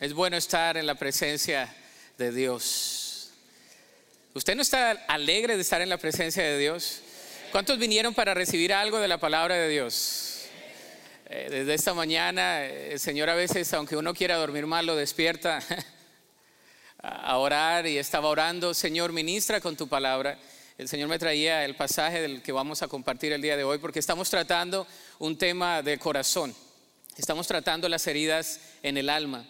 [0.00, 1.74] Es bueno estar en la presencia
[2.18, 3.30] de Dios.
[4.32, 7.00] ¿Usted no está alegre de estar en la presencia de Dios?
[7.50, 10.42] ¿Cuántos vinieron para recibir algo de la palabra de Dios?
[11.28, 14.94] Eh, desde esta mañana, eh, el Señor a veces, aunque uno quiera dormir mal, lo
[14.94, 15.58] despierta
[17.02, 20.38] a orar y estaba orando, Señor, ministra con tu palabra.
[20.78, 23.78] El Señor me traía el pasaje del que vamos a compartir el día de hoy
[23.78, 24.86] porque estamos tratando
[25.18, 26.54] un tema de corazón.
[27.16, 29.44] Estamos tratando las heridas en el alma.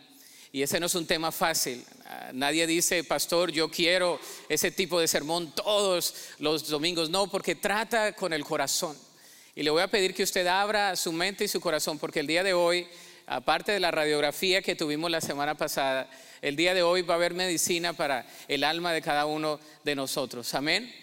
[0.51, 1.85] Y ese no es un tema fácil.
[2.07, 4.19] Ah, nadie dice, pastor, yo quiero
[4.49, 7.11] ese tipo de sermón todos los domingos.
[7.11, 8.97] No, porque trata con el corazón.
[9.55, 12.27] Y le voy a pedir que usted abra su mente y su corazón, porque el
[12.27, 12.87] día de hoy,
[13.27, 16.09] aparte de la radiografía que tuvimos la semana pasada,
[16.41, 19.97] el día de hoy va a haber medicina para el alma de cada uno de
[19.97, 20.55] nosotros.
[20.55, 20.95] Amén.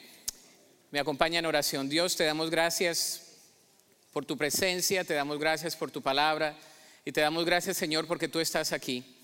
[0.89, 1.89] Me acompaña en oración.
[1.89, 3.21] Dios, te damos gracias
[4.13, 6.57] por tu presencia, te damos gracias por tu palabra
[7.03, 9.14] y te damos gracias, Señor, porque tú estás aquí.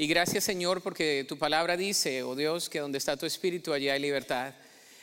[0.00, 3.88] Y gracias Señor porque tu palabra dice, oh Dios, que donde está tu espíritu, allí
[3.88, 4.54] hay libertad.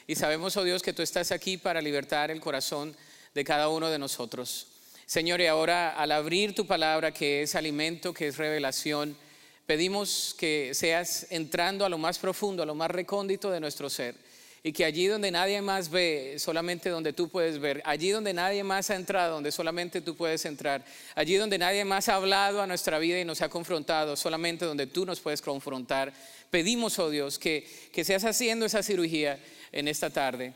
[0.08, 2.95] Y sabemos, oh Dios, que tú estás aquí para libertar el corazón
[3.33, 4.67] de cada uno de nosotros.
[5.05, 9.17] Señor, y ahora al abrir tu palabra, que es alimento, que es revelación,
[9.66, 14.16] pedimos que seas entrando a lo más profundo, a lo más recóndito de nuestro ser
[14.66, 18.63] y que allí donde nadie más ve, solamente donde tú puedes ver, allí donde nadie
[18.63, 22.66] más ha entrado, donde solamente tú puedes entrar, allí donde nadie más ha hablado a
[22.66, 26.11] nuestra vida y nos ha confrontado, solamente donde tú nos puedes confrontar,
[26.49, 29.38] pedimos, oh Dios, que, que seas haciendo esa cirugía
[29.71, 30.55] en esta tarde,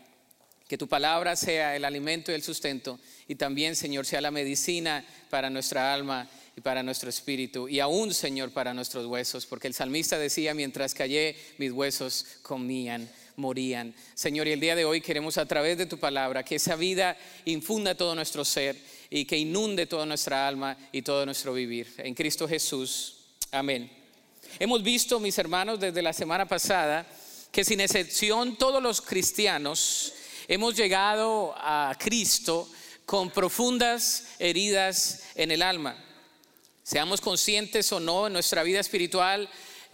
[0.68, 3.00] que tu palabra sea el alimento y el sustento.
[3.28, 7.70] Y también, Señor, sea la medicina para nuestra alma y para nuestro espíritu.
[7.70, 13.08] Y aún, Señor, para nuestros huesos, porque el salmista decía, mientras callé, mis huesos comían
[13.40, 13.96] morían.
[14.14, 17.18] Señor, y el día de hoy queremos a través de tu palabra que esa vida
[17.46, 18.76] infunda todo nuestro ser
[19.10, 21.92] y que inunde toda nuestra alma y todo nuestro vivir.
[21.98, 23.16] En Cristo Jesús.
[23.52, 23.90] Amén.
[24.60, 27.08] Hemos visto, mis hermanos, desde la semana pasada,
[27.52, 30.14] que sin excepción todos los cristianos
[30.48, 32.70] hemos llegado a Cristo
[33.06, 35.98] con profundas heridas en el alma.
[36.84, 39.50] Seamos conscientes o no en nuestra vida espiritual,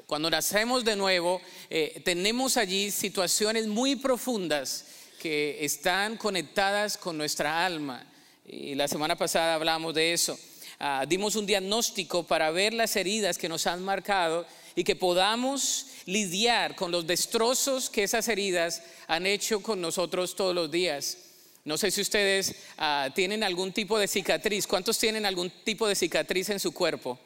[0.07, 4.85] cuando nacemos de nuevo, eh, tenemos allí situaciones muy profundas
[5.19, 8.05] que están conectadas con nuestra alma.
[8.45, 10.37] Y la semana pasada hablamos de eso.
[10.79, 14.45] Ah, dimos un diagnóstico para ver las heridas que nos han marcado
[14.75, 20.53] y que podamos lidiar con los destrozos que esas heridas han hecho con nosotros todos
[20.53, 21.17] los días.
[21.63, 24.67] No sé si ustedes ah, tienen algún tipo de cicatriz.
[24.67, 27.17] ¿Cuántos tienen algún tipo de cicatriz en su cuerpo?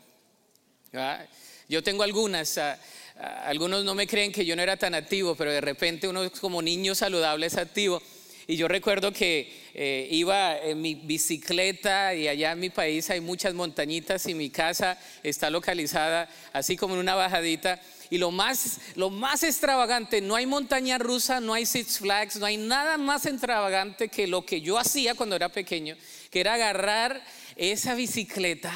[0.93, 1.25] ¿Ah?
[1.69, 2.79] Yo tengo algunas, ah,
[3.19, 6.27] ah, algunos no me creen que yo no era tan activo, pero de repente uno
[6.41, 8.01] como niño saludable es activo.
[8.47, 13.21] Y yo recuerdo que eh, iba en mi bicicleta y allá en mi país hay
[13.21, 17.79] muchas montañitas y mi casa está localizada así como en una bajadita.
[18.09, 22.47] Y lo más, lo más extravagante, no hay montaña rusa, no hay Six Flags, no
[22.47, 25.95] hay nada más extravagante que lo que yo hacía cuando era pequeño,
[26.31, 27.23] que era agarrar
[27.55, 28.73] esa bicicleta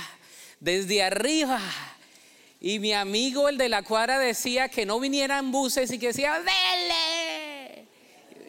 [0.60, 1.60] desde arriba
[2.66, 6.40] y mi amigo, el de la cuadra, decía que no vinieran buses y que decía,
[6.40, 7.86] ¡vele!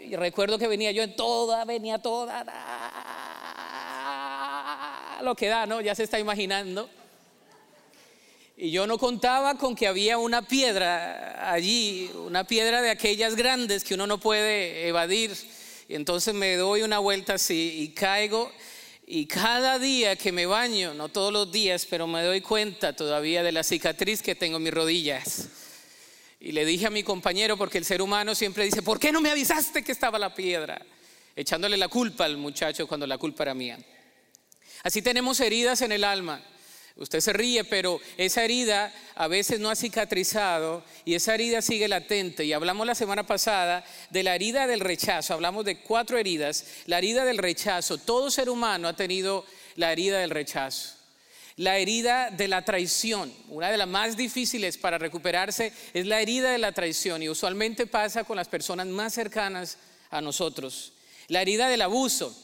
[0.07, 2.45] Y recuerdo que venía yo en toda, venía toda,
[5.21, 5.81] lo que da, ¿no?
[5.81, 6.89] Ya se está imaginando.
[8.57, 13.83] Y yo no contaba con que había una piedra allí, una piedra de aquellas grandes
[13.83, 15.37] que uno no puede evadir.
[15.89, 18.53] Y entonces me doy una vuelta así y caigo
[19.07, 23.43] y cada día que me baño, no todos los días, pero me doy cuenta todavía
[23.43, 25.49] de la cicatriz que tengo en mis rodillas.
[26.41, 29.21] Y le dije a mi compañero, porque el ser humano siempre dice, ¿por qué no
[29.21, 30.81] me avisaste que estaba la piedra?
[31.37, 33.79] Echándole la culpa al muchacho cuando la culpa era mía.
[34.83, 36.43] Así tenemos heridas en el alma.
[36.97, 41.89] Usted se ríe, pero esa herida a veces no ha cicatrizado y esa herida sigue
[41.89, 42.45] latente.
[42.45, 46.65] Y hablamos la semana pasada de la herida del rechazo, hablamos de cuatro heridas.
[46.87, 49.45] La herida del rechazo, todo ser humano ha tenido
[49.75, 50.95] la herida del rechazo.
[51.57, 56.51] La herida de la traición, una de las más difíciles para recuperarse es la herida
[56.51, 59.79] de la traición y usualmente pasa con las personas más cercanas
[60.11, 60.93] a nosotros.
[61.29, 62.37] La herida del abuso,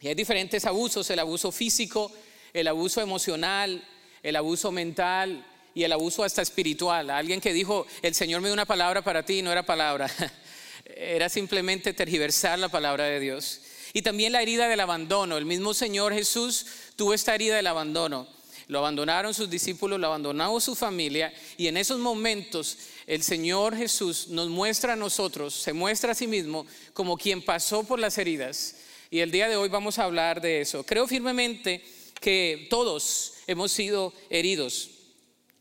[0.00, 2.10] y hay diferentes abusos, el abuso físico,
[2.54, 3.86] el abuso emocional,
[4.22, 7.10] el abuso mental y el abuso hasta espiritual.
[7.10, 10.10] Alguien que dijo, el Señor me dio una palabra para ti, no era palabra,
[10.84, 13.60] era simplemente tergiversar la palabra de Dios.
[13.92, 15.36] Y también la herida del abandono.
[15.36, 16.66] El mismo Señor Jesús
[16.96, 18.26] tuvo esta herida del abandono.
[18.68, 24.28] Lo abandonaron sus discípulos, lo abandonó su familia y en esos momentos el Señor Jesús
[24.28, 28.76] nos muestra a nosotros, se muestra a sí mismo como quien pasó por las heridas.
[29.08, 30.84] Y el día de hoy vamos a hablar de eso.
[30.84, 31.84] Creo firmemente
[32.20, 34.90] que todos hemos sido heridos.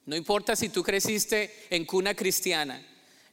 [0.06, 2.86] No importa si tú creciste en cuna cristiana,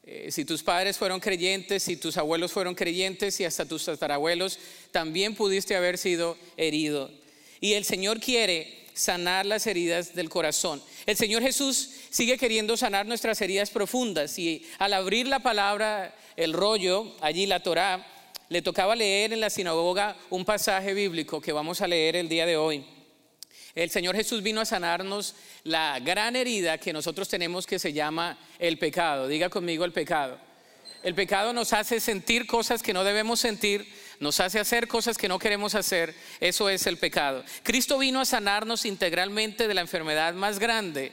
[0.05, 4.59] eh, si tus padres fueron creyentes, si tus abuelos fueron creyentes y hasta tus tatarabuelos,
[4.91, 7.11] también pudiste haber sido herido.
[7.61, 10.83] Y el Señor quiere sanar las heridas del corazón.
[11.07, 16.53] El Señor Jesús sigue queriendo sanar nuestras heridas profundas y al abrir la palabra, el
[16.53, 18.07] rollo, allí la Torá,
[18.49, 22.45] le tocaba leer en la sinagoga un pasaje bíblico que vamos a leer el día
[22.45, 22.85] de hoy.
[23.75, 25.35] El Señor Jesús vino a sanarnos
[25.65, 29.29] la gran herida que nosotros tenemos que se llama el pecado.
[29.29, 30.39] Diga conmigo el pecado.
[31.03, 35.27] El pecado nos hace sentir cosas que no debemos sentir, nos hace hacer cosas que
[35.27, 36.15] no queremos hacer.
[36.39, 37.43] Eso es el pecado.
[37.63, 41.13] Cristo vino a sanarnos integralmente de la enfermedad más grande,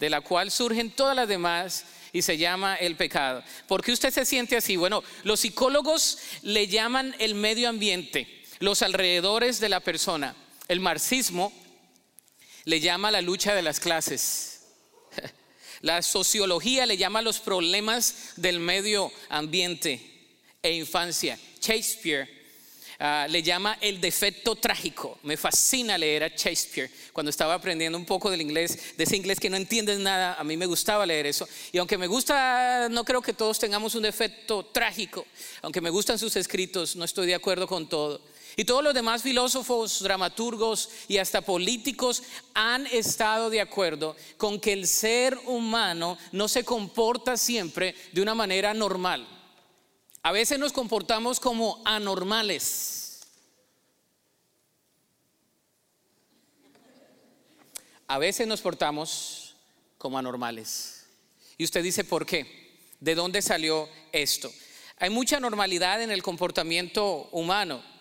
[0.00, 3.44] de la cual surgen todas las demás y se llama el pecado.
[3.68, 4.76] ¿Por qué usted se siente así?
[4.76, 10.34] Bueno, los psicólogos le llaman el medio ambiente, los alrededores de la persona.
[10.66, 11.52] El marxismo
[12.68, 14.60] le llama la lucha de las clases.
[15.80, 19.98] La sociología le llama los problemas del medio ambiente
[20.60, 21.38] e infancia.
[21.62, 22.28] Shakespeare
[22.98, 25.18] ah, le llama el defecto trágico.
[25.22, 26.90] Me fascina leer a Shakespeare.
[27.14, 30.44] Cuando estaba aprendiendo un poco del inglés, de ese inglés que no entiendes nada, a
[30.44, 31.48] mí me gustaba leer eso.
[31.72, 35.26] Y aunque me gusta, no creo que todos tengamos un defecto trágico.
[35.62, 38.20] Aunque me gustan sus escritos, no estoy de acuerdo con todo.
[38.58, 42.24] Y todos los demás filósofos, dramaturgos y hasta políticos
[42.54, 48.34] han estado de acuerdo con que el ser humano no se comporta siempre de una
[48.34, 49.28] manera normal.
[50.24, 53.20] A veces nos comportamos como anormales.
[58.08, 59.54] A veces nos portamos
[59.98, 61.06] como anormales.
[61.56, 62.76] Y usted dice, ¿por qué?
[62.98, 64.52] ¿De dónde salió esto?
[64.96, 67.97] Hay mucha normalidad en el comportamiento humano.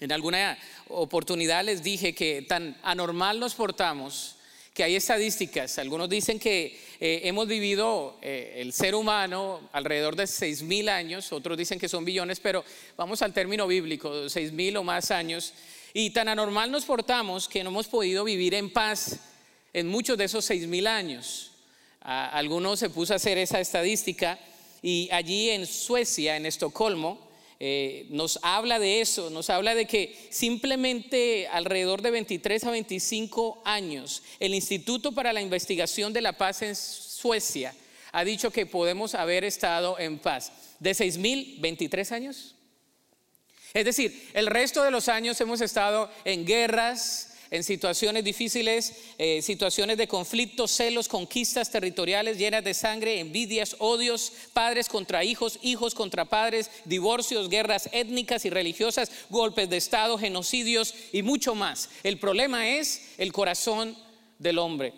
[0.00, 0.56] En alguna
[0.88, 4.36] oportunidad les dije que tan anormal nos portamos
[4.72, 5.76] que hay estadísticas.
[5.78, 11.32] Algunos dicen que eh, hemos vivido eh, el ser humano alrededor de seis mil años,
[11.32, 12.64] otros dicen que son billones, pero
[12.96, 15.52] vamos al término bíblico, seis mil o más años.
[15.92, 19.18] Y tan anormal nos portamos que no hemos podido vivir en paz
[19.72, 21.50] en muchos de esos seis mil años.
[22.00, 24.38] algunos se puso a hacer esa estadística
[24.80, 27.27] y allí en Suecia, en Estocolmo,
[27.60, 33.62] eh, nos habla de eso, nos habla de que simplemente alrededor de 23 a 25
[33.64, 37.74] años, el Instituto para la Investigación de la Paz en Suecia
[38.12, 40.52] ha dicho que podemos haber estado en paz.
[40.78, 42.54] ¿De 6.023 años?
[43.74, 49.40] Es decir, el resto de los años hemos estado en guerras, en situaciones difíciles, eh,
[49.42, 55.94] situaciones de conflictos, celos, conquistas territoriales llenas de sangre, envidias, odios, padres contra hijos, hijos
[55.94, 61.88] contra padres, divorcios, guerras étnicas y religiosas, golpes de Estado, genocidios y mucho más.
[62.02, 63.96] El problema es el corazón
[64.38, 64.92] del hombre.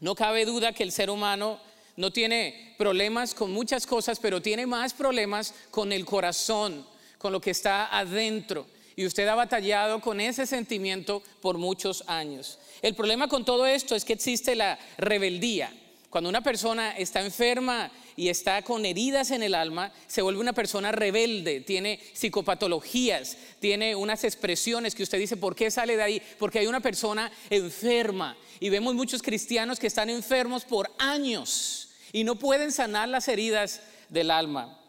[0.00, 1.60] No cabe duda que el ser humano
[1.96, 6.86] no tiene problemas con muchas cosas, pero tiene más problemas con el corazón,
[7.18, 8.66] con lo que está adentro.
[8.96, 12.58] Y usted ha batallado con ese sentimiento por muchos años.
[12.82, 15.72] El problema con todo esto es que existe la rebeldía.
[16.14, 20.52] Cuando una persona está enferma y está con heridas en el alma, se vuelve una
[20.52, 26.22] persona rebelde, tiene psicopatologías, tiene unas expresiones que usted dice, ¿por qué sale de ahí?
[26.38, 28.36] Porque hay una persona enferma.
[28.60, 33.80] Y vemos muchos cristianos que están enfermos por años y no pueden sanar las heridas
[34.08, 34.80] del alma.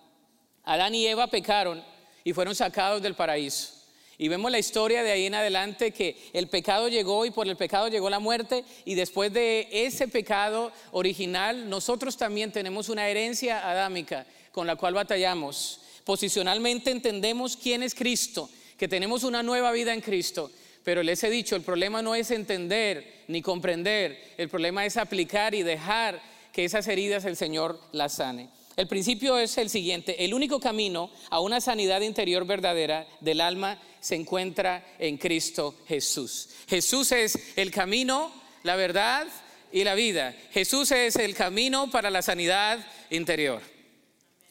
[0.64, 1.84] Adán y Eva pecaron
[2.24, 3.75] y fueron sacados del paraíso.
[4.18, 7.58] Y vemos la historia de ahí en adelante que el pecado llegó y por el
[7.58, 13.70] pecado llegó la muerte y después de ese pecado original nosotros también tenemos una herencia
[13.70, 15.82] adámica con la cual batallamos.
[16.06, 20.50] Posicionalmente entendemos quién es Cristo, que tenemos una nueva vida en Cristo.
[20.86, 25.56] Pero les he dicho, el problema no es entender ni comprender, el problema es aplicar
[25.56, 26.22] y dejar
[26.54, 28.50] que esas heridas el Señor las sane.
[28.78, 33.80] El principio es el siguiente, el único camino a una sanidad interior verdadera del alma
[34.06, 36.50] se encuentra en Cristo Jesús.
[36.68, 38.32] Jesús es el camino,
[38.62, 39.26] la verdad
[39.72, 40.36] y la vida.
[40.52, 43.64] Jesús es el camino para la sanidad interior.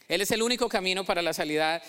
[0.08, 1.82] Él es el único camino para la sanidad,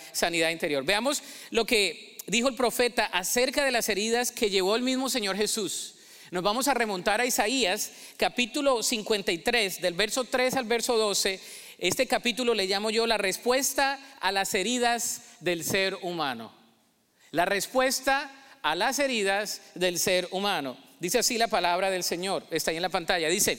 [0.52, 0.84] interior.
[0.84, 5.36] Veamos lo que dijo el profeta acerca de las heridas que llevó el mismo Señor
[5.36, 5.96] Jesús.
[6.30, 11.40] Nos vamos a remontar a Isaías capítulo 53, del verso 3 al verso 12
[11.78, 16.65] este capítulo le llamo yo la respuesta a las heridas del ser humano.
[17.36, 20.74] La respuesta a las heridas del ser humano.
[21.00, 23.28] Dice así la palabra del Señor, está ahí en la pantalla.
[23.28, 23.58] Dice,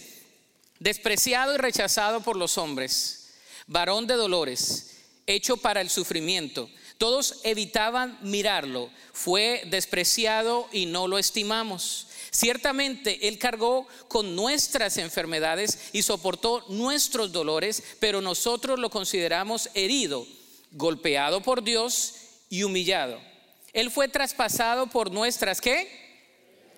[0.80, 3.36] despreciado y rechazado por los hombres,
[3.68, 6.72] varón de dolores, hecho para el sufrimiento.
[6.98, 15.90] Todos evitaban mirarlo, fue despreciado y no lo estimamos Ciertamente Él cargó con nuestras enfermedades
[15.94, 20.26] y soportó nuestros dolores, pero nosotros lo consideramos herido,
[20.72, 22.16] golpeado por Dios
[22.50, 23.37] y humillado.
[23.74, 26.06] Él fue traspasado por nuestras qué?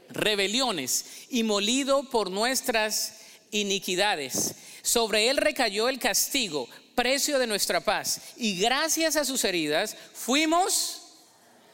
[0.09, 4.55] Rebeliones y molido por nuestras iniquidades.
[4.81, 11.01] Sobre él recayó el castigo, precio de nuestra paz, y gracias a sus heridas fuimos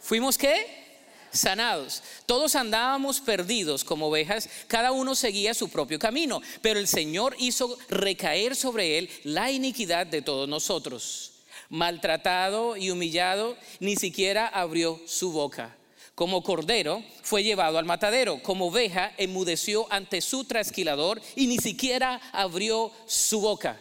[0.02, 0.86] fuimos qué?
[1.36, 2.02] sanados.
[2.26, 7.78] Todos andábamos perdidos como ovejas, cada uno seguía su propio camino, pero el Señor hizo
[7.90, 11.35] recaer sobre él la iniquidad de todos nosotros.
[11.70, 15.76] Maltratado y humillado, ni siquiera abrió su boca.
[16.16, 22.22] Como cordero fue llevado al matadero, como oveja enmudeció ante su trasquilador y ni siquiera
[22.32, 23.80] abrió su boca.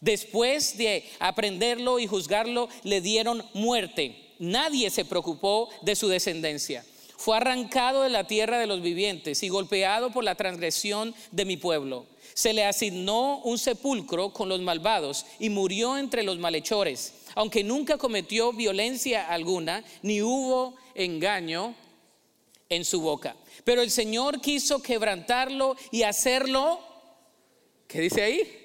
[0.00, 4.32] Después de aprenderlo y juzgarlo, le dieron muerte.
[4.38, 6.84] Nadie se preocupó de su descendencia
[7.24, 11.56] fue arrancado de la tierra de los vivientes y golpeado por la transgresión de mi
[11.56, 12.04] pueblo.
[12.34, 17.98] Se le asignó un sepulcro con los malvados y murió entre los malhechores, aunque nunca
[17.98, 21.74] cometió violencia alguna, ni hubo engaño
[22.68, 23.36] en su boca.
[23.64, 26.80] Pero el Señor quiso quebrantarlo y hacerlo,
[27.86, 28.60] ¿qué dice ahí?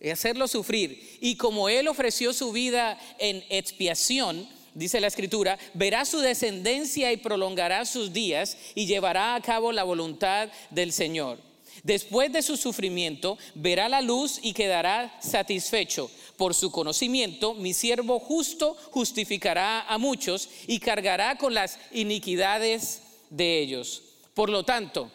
[0.00, 1.18] Y hacerlo sufrir.
[1.20, 7.16] Y como Él ofreció su vida en expiación, dice la escritura, verá su descendencia y
[7.16, 11.53] prolongará sus días y llevará a cabo la voluntad del Señor.
[11.82, 16.10] Después de su sufrimiento, verá la luz y quedará satisfecho.
[16.36, 23.60] Por su conocimiento, mi siervo justo justificará a muchos y cargará con las iniquidades de
[23.60, 24.02] ellos.
[24.34, 25.10] Por lo tanto,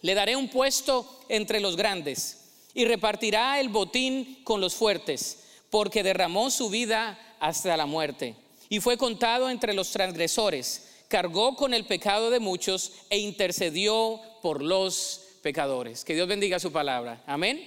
[0.00, 2.40] le daré un puesto entre los grandes
[2.74, 5.38] y repartirá el botín con los fuertes,
[5.70, 8.36] porque derramó su vida hasta la muerte
[8.68, 14.62] y fue contado entre los transgresores, cargó con el pecado de muchos e intercedió por
[14.62, 16.06] los pecadores.
[16.06, 17.22] Que Dios bendiga su palabra.
[17.26, 17.62] Amén.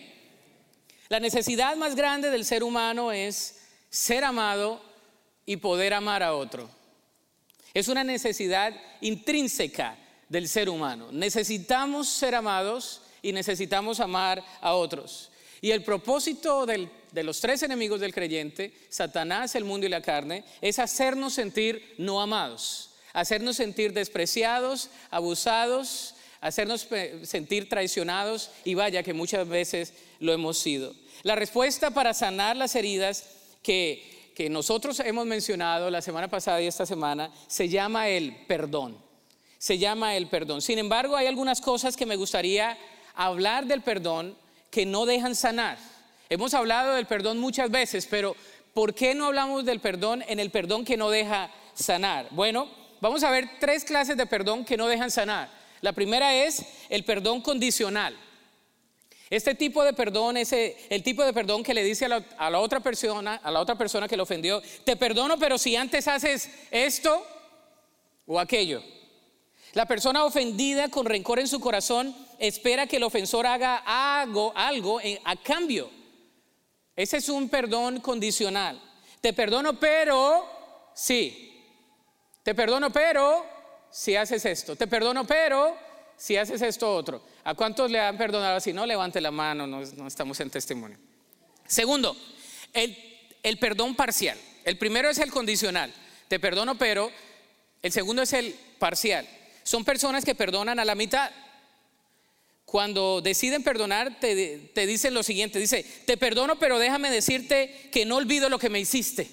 [1.09, 4.81] La necesidad más grande del ser humano es ser amado
[5.45, 6.67] y poder amar a otro.
[7.75, 9.95] Es una necesidad intrínseca
[10.27, 11.09] del ser humano.
[11.11, 15.29] Necesitamos ser amados y necesitamos amar a otros.
[15.61, 20.43] Y el propósito de los tres enemigos del creyente, Satanás, el mundo y la carne,
[20.61, 26.15] es hacernos sentir no amados, hacernos sentir despreciados, abusados,
[26.47, 26.87] hacernos
[27.23, 30.93] sentir traicionados y vaya que muchas veces lo hemos sido.
[31.23, 33.25] La respuesta para sanar las heridas
[33.61, 38.97] que, que nosotros hemos mencionado la semana pasada y esta semana se llama el perdón.
[39.57, 40.61] Se llama el perdón.
[40.61, 42.77] Sin embargo, hay algunas cosas que me gustaría
[43.15, 44.37] hablar del perdón
[44.69, 45.77] que no dejan sanar.
[46.29, 48.35] Hemos hablado del perdón muchas veces, pero
[48.73, 52.27] ¿por qué no hablamos del perdón en el perdón que no deja sanar?
[52.31, 52.69] Bueno,
[53.01, 55.49] vamos a ver tres clases de perdón que no dejan sanar.
[55.81, 58.17] La primera es el perdón condicional.
[59.29, 62.79] Este tipo de perdón es el tipo de perdón que le dice a la, otra
[62.79, 67.25] persona, a la otra persona que lo ofendió, te perdono, pero si antes haces esto
[68.25, 68.81] o aquello.
[69.73, 73.83] La persona ofendida con rencor en su corazón espera que el ofensor haga
[74.21, 75.91] algo, algo a cambio.
[76.95, 78.81] Ese es un perdón condicional.
[79.19, 80.47] Te perdono, pero
[80.95, 81.65] sí.
[82.43, 83.45] Te perdono, pero
[83.97, 84.75] si haces esto.
[84.75, 85.75] Te perdono, pero
[86.15, 87.23] si haces esto otro.
[87.43, 88.71] ¿A cuántos le han perdonado así?
[88.71, 90.99] No levante la mano, no, estamos en testimonio.
[91.65, 92.15] Segundo,
[92.73, 92.95] el,
[93.41, 94.37] el perdón parcial.
[94.63, 95.91] El primero es el condicional.
[96.27, 97.11] Te perdono, pero
[97.81, 99.27] el segundo es el parcial.
[99.63, 101.31] Son personas que perdonan a la mitad
[102.65, 108.17] cuando deciden perdonar, te, dicen lo siguiente, dice, te perdono, pero déjame decirte que no
[108.17, 109.31] olvido lo que me hiciste.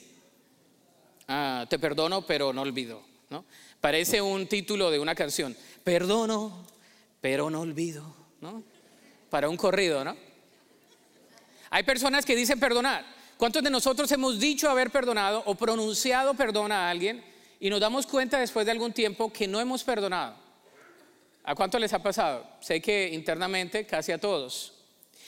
[1.28, 3.02] Ah, te perdono, pero no olvido.
[3.28, 3.44] ¿no?
[3.85, 6.64] Parece un título de una canción, perdono,
[7.21, 8.17] pero no olvido.
[8.41, 8.62] ¿no?
[9.29, 10.17] Para un corrido, ¿no?
[11.69, 13.05] Hay personas que dicen perdonar.
[13.37, 17.23] ¿Cuántos de nosotros hemos dicho haber perdonado o pronunciado perdón a alguien
[17.61, 20.35] y nos damos cuenta después de algún tiempo que no hemos perdonado?
[21.43, 22.49] ¿A cuánto les ha pasado?
[22.61, 24.73] Sé que internamente casi a todos.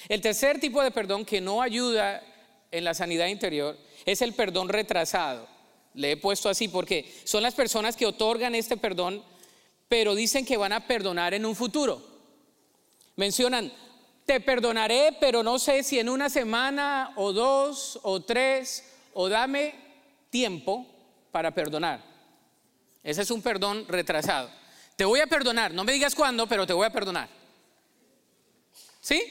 [0.08, 2.22] El tercer tipo de perdón que no ayuda
[2.70, 5.55] en la sanidad interior es el perdón retrasado.
[5.96, 9.22] Le he puesto así porque son las personas que otorgan este perdón,
[9.88, 12.00] pero dicen que van a perdonar en un futuro.
[13.16, 13.72] Mencionan,
[14.26, 18.84] te perdonaré, pero no sé si en una semana o dos o tres,
[19.14, 19.74] o dame
[20.30, 20.86] tiempo
[21.32, 22.04] para perdonar.
[23.02, 24.50] Ese es un perdón retrasado.
[24.96, 27.28] Te voy a perdonar, no me digas cuándo, pero te voy a perdonar.
[29.00, 29.22] ¿Sí?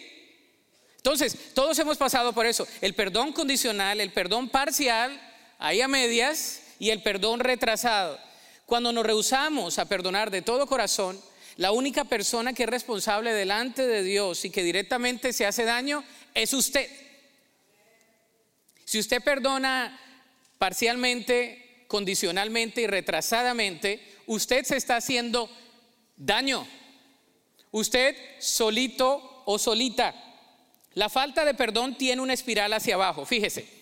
[0.97, 2.65] Entonces, todos hemos pasado por eso.
[2.81, 5.21] El perdón condicional, el perdón parcial,
[5.59, 8.19] ahí a medias, y el perdón retrasado.
[8.65, 11.19] Cuando nos rehusamos a perdonar de todo corazón,
[11.57, 16.03] la única persona que es responsable delante de Dios y que directamente se hace daño
[16.33, 16.89] es usted.
[18.83, 19.99] Si usted perdona
[20.57, 25.49] parcialmente, condicionalmente y retrasadamente, usted se está haciendo
[26.17, 26.67] daño.
[27.71, 30.13] Usted solito o solita.
[30.93, 33.74] La falta de perdón tiene una espiral hacia abajo, fíjese.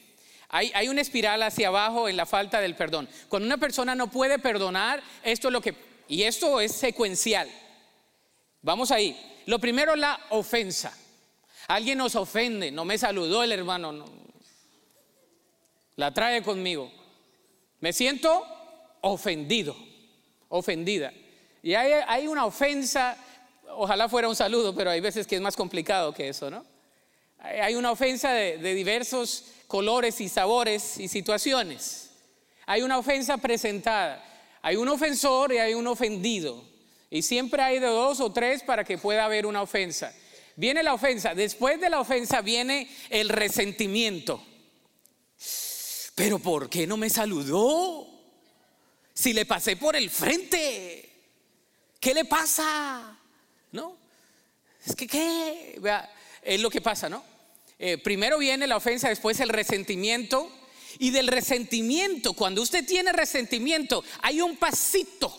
[0.55, 3.09] Hay, una espiral hacia abajo en la falta del perdón.
[3.27, 5.73] Cuando una persona no puede perdonar, esto es lo que...
[6.07, 7.49] Y esto es secuencial.
[8.61, 9.19] Vamos ahí.
[9.47, 10.95] Lo primero, la ofensa.
[11.67, 14.05] Alguien nos ofende, no me saludó el hermano, no.
[15.95, 16.91] la trae conmigo.
[17.79, 18.45] Me siento
[19.01, 19.75] ofendido,
[20.49, 21.11] ofendida.
[21.63, 23.17] Y hay, una ofensa,
[23.69, 26.63] ojalá fuera un saludo, pero hay veces que es más complicado que eso, ¿no?
[27.39, 32.11] Hay una ofensa de diversos colores y sabores y situaciones.
[32.65, 34.23] Hay una ofensa presentada.
[34.61, 36.63] Hay un ofensor y hay un ofendido.
[37.09, 40.13] Y siempre hay de dos o tres para que pueda haber una ofensa.
[40.55, 44.43] Viene la ofensa, después de la ofensa viene el resentimiento.
[46.15, 48.07] Pero ¿por qué no me saludó?
[49.13, 51.09] Si le pasé por el frente,
[51.99, 53.17] ¿qué le pasa?
[53.71, 53.97] ¿No?
[54.85, 55.79] Es que, ¿qué?
[56.41, 57.32] es lo que pasa, ¿no?
[57.79, 60.49] Eh, primero viene la ofensa, después el resentimiento.
[60.99, 65.35] Y del resentimiento, cuando usted tiene resentimiento, hay un pasito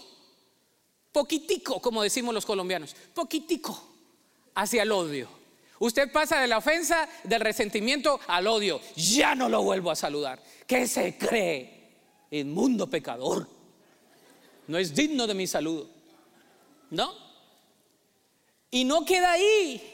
[1.12, 3.80] poquitico, como decimos los colombianos, poquitico
[4.56, 5.28] hacia el odio.
[5.78, 8.80] Usted pasa de la ofensa, del resentimiento al odio.
[8.96, 10.42] Ya no lo vuelvo a saludar.
[10.66, 11.92] ¿Qué se cree?
[12.30, 13.48] Inmundo pecador.
[14.66, 15.88] No es digno de mi saludo.
[16.90, 17.12] ¿No?
[18.70, 19.93] Y no queda ahí.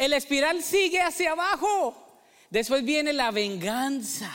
[0.00, 2.22] El espiral sigue hacia abajo.
[2.48, 4.32] Después viene la venganza.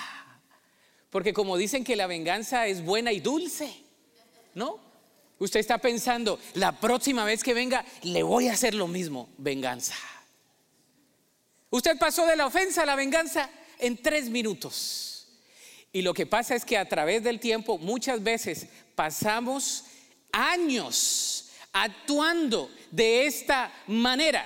[1.10, 3.76] Porque como dicen que la venganza es buena y dulce,
[4.54, 4.80] ¿no?
[5.40, 9.96] Usted está pensando, la próxima vez que venga, le voy a hacer lo mismo, venganza.
[11.72, 15.30] Usted pasó de la ofensa a la venganza en tres minutos.
[15.92, 19.86] Y lo que pasa es que a través del tiempo muchas veces pasamos
[20.32, 24.46] años actuando de esta manera.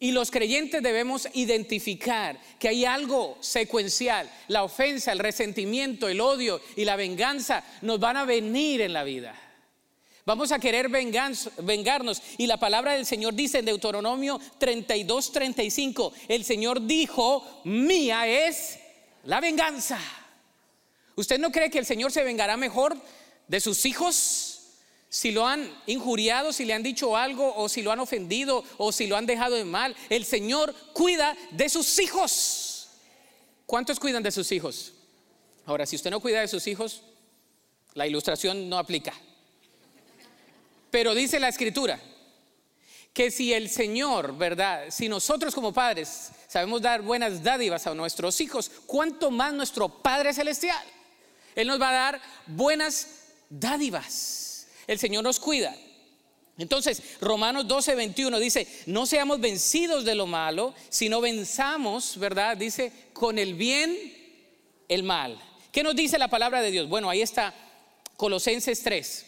[0.00, 4.30] Y los creyentes debemos identificar que hay algo secuencial.
[4.48, 9.04] La ofensa, el resentimiento, el odio y la venganza nos van a venir en la
[9.04, 9.34] vida.
[10.26, 12.22] Vamos a querer vengarnos.
[12.38, 18.78] Y la palabra del Señor dice en Deuteronomio 32, 35, el Señor dijo, mía es
[19.24, 19.98] la venganza.
[21.14, 22.96] ¿Usted no cree que el Señor se vengará mejor
[23.48, 24.53] de sus hijos?
[25.14, 28.90] Si lo han injuriado, si le han dicho algo, o si lo han ofendido, o
[28.90, 32.88] si lo han dejado en mal, el Señor cuida de sus hijos.
[33.64, 34.92] ¿Cuántos cuidan de sus hijos?
[35.66, 37.02] Ahora, si usted no cuida de sus hijos,
[37.92, 39.14] la ilustración no aplica.
[40.90, 42.00] Pero dice la escritura
[43.12, 44.86] que si el Señor, ¿verdad?
[44.90, 50.34] Si nosotros como padres sabemos dar buenas dádivas a nuestros hijos, ¿cuánto más nuestro Padre
[50.34, 50.84] Celestial?
[51.54, 54.43] Él nos va a dar buenas dádivas.
[54.86, 55.74] El Señor nos cuida.
[56.56, 62.56] Entonces, Romanos 12, 21 dice, no seamos vencidos de lo malo, sino venzamos, ¿verdad?
[62.56, 63.96] Dice, con el bien,
[64.88, 65.40] el mal.
[65.72, 66.88] ¿Qué nos dice la palabra de Dios?
[66.88, 67.52] Bueno, ahí está
[68.16, 69.26] Colosenses 3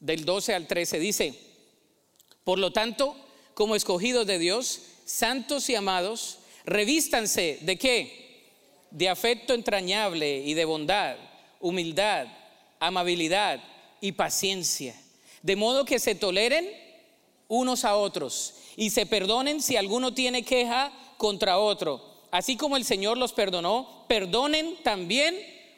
[0.00, 1.34] del 12 al 13 dice,
[2.44, 3.16] por lo tanto,
[3.54, 8.44] como escogidos de Dios, santos y amados, revístanse de qué?
[8.90, 11.16] De afecto entrañable y de bondad,
[11.60, 12.26] humildad,
[12.80, 13.60] amabilidad
[14.00, 14.94] y paciencia,
[15.42, 16.68] de modo que se toleren
[17.48, 22.26] unos a otros y se perdonen si alguno tiene queja contra otro.
[22.30, 25.34] Así como el Señor los perdonó, perdonen también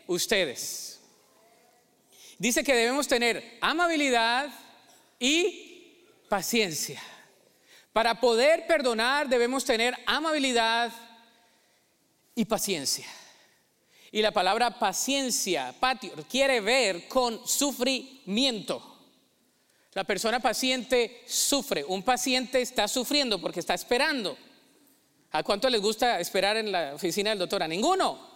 [0.06, 1.00] ustedes.
[2.38, 4.50] Dice que debemos tener amabilidad
[5.18, 7.00] y paciencia.
[7.92, 10.92] Para poder perdonar debemos tener amabilidad
[12.35, 13.06] y paciencia.
[14.12, 18.90] Y la palabra paciencia, patio, quiere ver con sufrimiento.
[19.92, 21.85] La persona paciente sufre.
[21.85, 24.37] Un paciente está sufriendo porque está esperando.
[25.33, 27.62] ¿A cuánto les gusta esperar en la oficina del doctor?
[27.62, 28.31] A ninguno.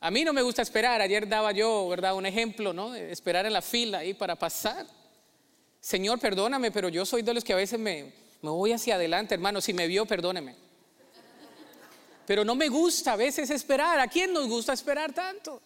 [0.00, 1.00] A mí no me gusta esperar.
[1.02, 2.14] Ayer daba yo, ¿verdad?
[2.14, 2.90] Un ejemplo, ¿no?
[2.90, 4.86] De esperar en la fila ahí para pasar.
[5.78, 9.34] Señor, perdóname, pero yo soy de los que a veces me, me voy hacia adelante,
[9.34, 9.60] hermano.
[9.60, 10.69] Si me vio, perdóneme.
[12.30, 13.98] Pero no me gusta a veces esperar.
[13.98, 15.60] ¿A quién nos gusta esperar tanto?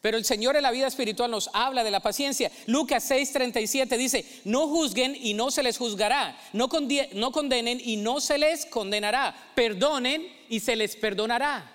[0.00, 2.52] Pero el Señor en la vida espiritual nos habla de la paciencia.
[2.66, 8.38] Lucas 6:37 dice, no juzguen y no se les juzgará, no, condenen y no se
[8.38, 11.72] les condenará, perdonen y se les perdonará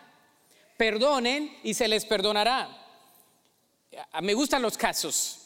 [0.77, 2.69] perdonen y se les perdonará.
[4.21, 5.38] Me gustan los casos.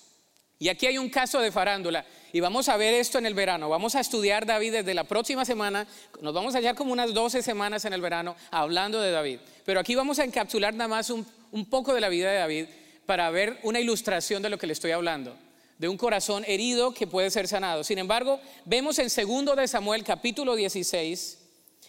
[0.63, 2.05] Y aquí hay un caso de farándula.
[2.31, 3.67] Y vamos a ver esto en el verano.
[3.67, 5.85] Vamos a estudiar David desde la próxima semana.
[6.21, 9.39] Nos vamos a hallar como unas 12 semanas en el verano hablando de David.
[9.65, 11.25] Pero aquí vamos a encapsular nada más un,
[11.69, 12.65] poco de la vida de David
[13.05, 15.35] para ver una ilustración de lo que le estoy hablando
[15.79, 17.83] de un corazón herido que puede ser sanado.
[17.83, 21.39] Sin embargo, vemos en segundo de Samuel capítulo 16,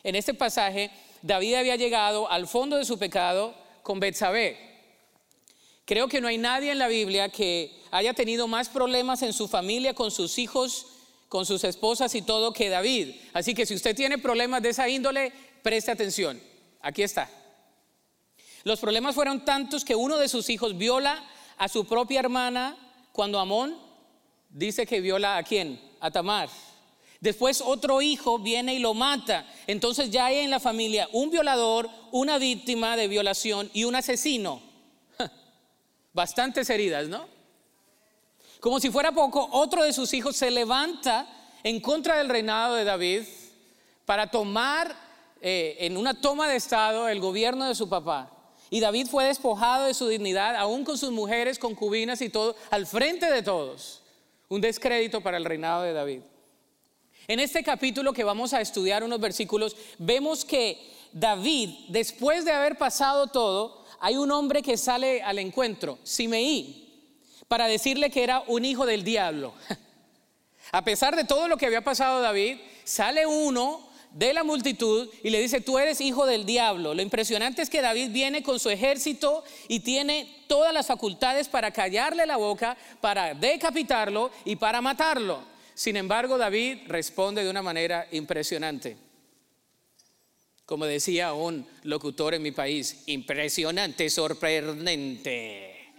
[0.02, 0.90] en este pasaje,
[1.22, 4.73] David había llegado al fondo de su pecado con Betsabé.
[5.84, 9.48] Creo que no hay nadie en la Biblia que haya tenido más problemas en su
[9.48, 10.86] familia, con sus hijos,
[11.28, 13.16] con sus esposas y todo que David.
[13.32, 16.40] Así que si usted tiene problemas de esa índole, preste atención.
[16.80, 17.30] Aquí está.
[18.62, 21.22] Los problemas fueron tantos que uno de sus hijos viola
[21.58, 22.76] a su propia hermana
[23.12, 23.76] cuando Amón
[24.48, 25.80] dice que viola a quién?
[26.00, 26.48] A Tamar.
[27.20, 29.46] Después otro hijo viene y lo mata.
[29.66, 34.73] Entonces ya hay en la familia un violador, una víctima de violación y un asesino.
[36.14, 37.27] Bastantes heridas, ¿no?
[38.61, 41.27] Como si fuera poco, otro de sus hijos se levanta
[41.62, 43.24] en contra del reinado de David
[44.07, 44.96] para tomar
[45.42, 48.31] eh, en una toma de estado el gobierno de su papá.
[48.70, 52.87] Y David fue despojado de su dignidad, aún con sus mujeres, concubinas y todo, al
[52.87, 54.03] frente de todos.
[54.48, 56.20] Un descrédito para el reinado de David.
[57.29, 60.81] En este capítulo que vamos a estudiar unos versículos, vemos que
[61.12, 67.16] David, después de haber pasado todo, hay un hombre que sale al encuentro, Simeí,
[67.48, 69.54] para decirle que era un hijo del diablo.
[70.72, 75.30] A pesar de todo lo que había pasado David, sale uno de la multitud y
[75.30, 76.92] le dice, tú eres hijo del diablo.
[76.92, 81.70] Lo impresionante es que David viene con su ejército y tiene todas las facultades para
[81.70, 85.38] callarle la boca, para decapitarlo y para matarlo.
[85.72, 88.98] Sin embargo, David responde de una manera impresionante.
[90.66, 95.92] Como decía un locutor en mi país, impresionante, sorprendente.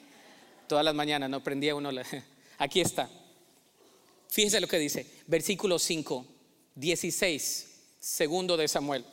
[0.68, 1.92] Todas las mañanas no prendía uno.
[2.58, 3.10] Aquí está.
[4.30, 6.26] Fíjense lo que dice, versículo 5,
[6.76, 7.76] 16
[8.06, 9.04] segundo de Samuel.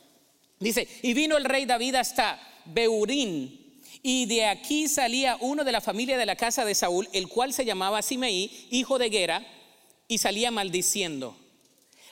[0.60, 5.80] Dice, y vino el rey David hasta Beurín, y de aquí salía uno de la
[5.80, 9.46] familia de la casa de Saúl, el cual se llamaba Simeí, hijo de Gera,
[10.08, 11.36] y salía maldiciendo.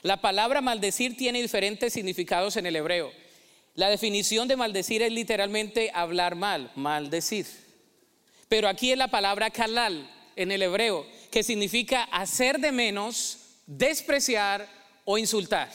[0.01, 3.11] La palabra maldecir tiene diferentes significados en el hebreo.
[3.75, 7.45] La definición de maldecir es literalmente hablar mal, maldecir.
[8.49, 14.67] Pero aquí es la palabra kalal en el hebreo, que significa hacer de menos, despreciar
[15.05, 15.69] o insultar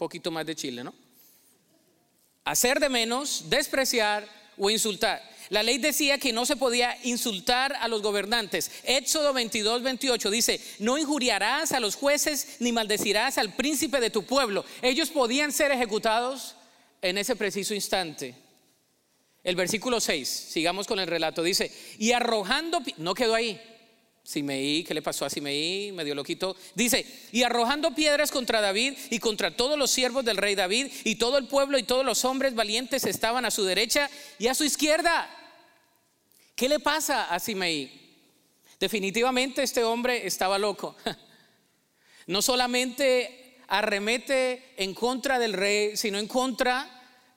[0.00, 0.94] poquito más de Chile, ¿no?
[2.44, 5.22] Hacer de menos, despreciar o insultar.
[5.50, 8.70] La ley decía que no se podía insultar a los gobernantes.
[8.84, 14.24] Éxodo 22, 28 dice, no injuriarás a los jueces ni maldecirás al príncipe de tu
[14.24, 14.64] pueblo.
[14.80, 16.54] Ellos podían ser ejecutados
[17.02, 18.34] en ese preciso instante.
[19.42, 23.58] El versículo 6, sigamos con el relato, dice, y arrojando, no quedó ahí,
[24.22, 25.92] Simeí, ¿qué le pasó a Simeí?
[25.92, 26.56] Medio loquito.
[26.74, 31.16] Dice, y arrojando piedras contra David y contra todos los siervos del rey David y
[31.16, 34.64] todo el pueblo y todos los hombres valientes estaban a su derecha y a su
[34.64, 35.28] izquierda.
[36.54, 37.90] ¿Qué le pasa a Simeí?
[38.78, 40.96] Definitivamente este hombre estaba loco.
[42.26, 43.39] No solamente
[43.70, 46.88] arremete en contra del rey, sino en contra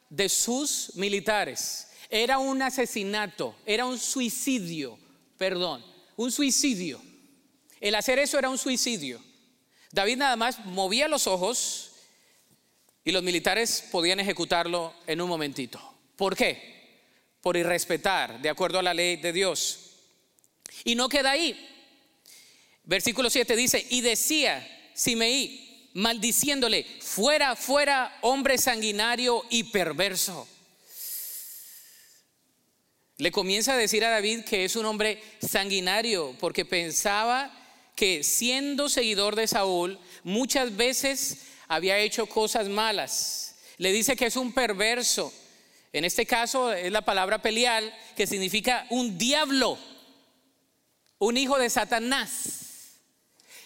[0.10, 1.88] de sus militares.
[2.10, 5.00] Era un asesinato, era un suicidio,
[5.38, 7.02] perdón un suicidio.
[7.80, 9.22] El hacer eso era un suicidio.
[9.92, 11.92] David nada más movía los ojos
[13.04, 15.80] y los militares podían ejecutarlo en un momentito.
[16.16, 17.02] ¿Por qué?
[17.42, 19.98] Por irrespetar, de acuerdo a la ley de Dios.
[20.86, 21.70] Y no queda ahí.
[22.86, 25.63] Versículo 7 dice, y decía Simeí,
[25.94, 30.48] maldiciéndole, fuera, fuera, hombre sanguinario y perverso
[33.18, 37.52] le comienza a decir a David que es un hombre sanguinario porque pensaba
[37.96, 43.56] que siendo seguidor de Saúl muchas veces había hecho cosas malas.
[43.78, 45.32] Le dice que es un perverso.
[45.92, 49.78] En este caso es la palabra pelial que significa un diablo,
[51.20, 52.98] un hijo de Satanás.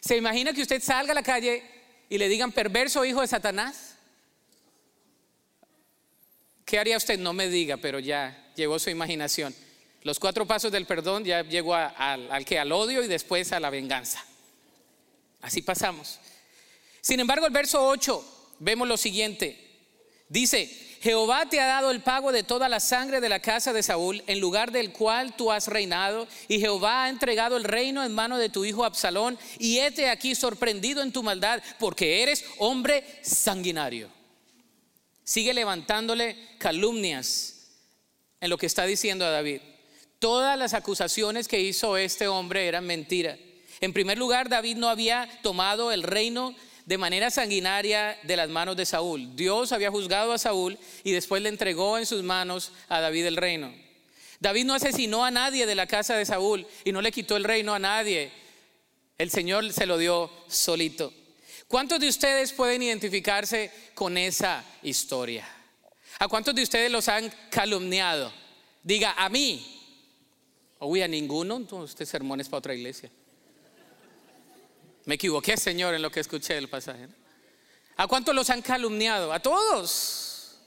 [0.01, 1.63] ¿Se imagina que usted salga a la calle
[2.09, 3.95] y le digan perverso hijo de Satanás?
[6.65, 7.17] ¿Qué haría usted?
[7.17, 9.55] No me diga, pero ya llegó su imaginación.
[10.03, 13.69] Los cuatro pasos del perdón ya llegó al que al odio y después a la
[13.69, 14.23] venganza.
[15.41, 16.19] Así pasamos.
[17.01, 19.65] Sin embargo, el verso 8 vemos lo siguiente.
[20.29, 20.69] Dice,
[21.01, 24.23] Jehová te ha dado el pago de toda la sangre de la casa de Saúl,
[24.27, 28.37] en lugar del cual tú has reinado, y Jehová ha entregado el reino en mano
[28.37, 34.09] de tu hijo Absalón, y hete aquí sorprendido en tu maldad, porque eres hombre sanguinario.
[35.23, 37.69] Sigue levantándole calumnias
[38.39, 39.61] en lo que está diciendo a David.
[40.19, 43.37] Todas las acusaciones que hizo este hombre eran mentira.
[43.79, 46.55] En primer lugar, David no había tomado el reino
[46.87, 49.35] de manera sanguinaria de las manos de Saúl.
[49.35, 53.35] Dios había juzgado a Saúl y después le entregó en sus manos a David el
[53.35, 53.73] reino.
[54.39, 57.43] David no asesinó a nadie de la casa de Saúl y no le quitó el
[57.43, 58.31] reino a nadie.
[59.17, 61.13] El Señor se lo dio solito.
[61.67, 65.45] ¿Cuántos de ustedes pueden identificarse con esa historia?
[66.19, 68.31] ¿A cuántos de ustedes los han calumniado?
[68.81, 69.77] Diga, a mí.
[70.79, 71.57] Uy, a ninguno.
[71.57, 73.11] Entonces, este sermón es para otra iglesia.
[75.07, 77.07] Me equivoqué, Señor, en lo que escuché del pasaje.
[77.95, 79.31] ¿A cuántos los han calumniado?
[79.31, 80.57] A todos.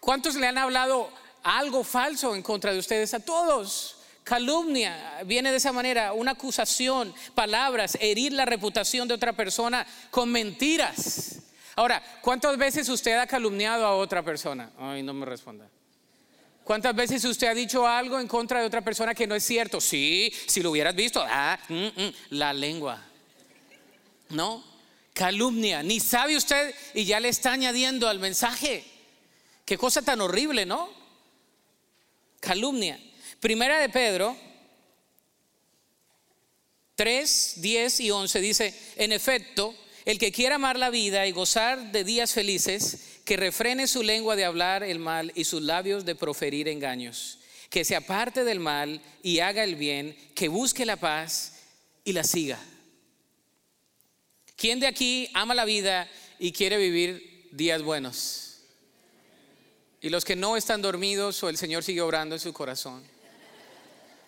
[0.00, 1.10] ¿Cuántos le han hablado
[1.42, 3.12] algo falso en contra de ustedes?
[3.12, 3.96] A todos.
[4.24, 10.32] Calumnia viene de esa manera, una acusación, palabras, herir la reputación de otra persona con
[10.32, 11.40] mentiras.
[11.76, 14.70] Ahora, ¿cuántas veces usted ha calumniado a otra persona?
[14.78, 15.68] Ay, no me responda.
[16.64, 19.78] ¿Cuántas veces usted ha dicho algo en contra de otra persona que no es cierto?
[19.78, 23.11] Sí, si lo hubieras visto, ah, mm, mm, la lengua.
[24.32, 24.64] No,
[25.12, 28.84] calumnia, ni sabe usted y ya le está añadiendo al mensaje.
[29.64, 30.90] Qué cosa tan horrible, ¿no?
[32.40, 32.98] Calumnia.
[33.40, 34.36] Primera de Pedro
[36.94, 41.92] 3, 10 y 11 dice, en efecto, el que quiera amar la vida y gozar
[41.92, 46.14] de días felices, que refrene su lengua de hablar el mal y sus labios de
[46.14, 47.38] proferir engaños,
[47.70, 51.54] que se aparte del mal y haga el bien, que busque la paz
[52.04, 52.58] y la siga.
[54.62, 58.60] ¿Quién de aquí ama la vida y quiere vivir días buenos?
[60.00, 63.02] Y los que no están dormidos o el Señor sigue obrando en su corazón.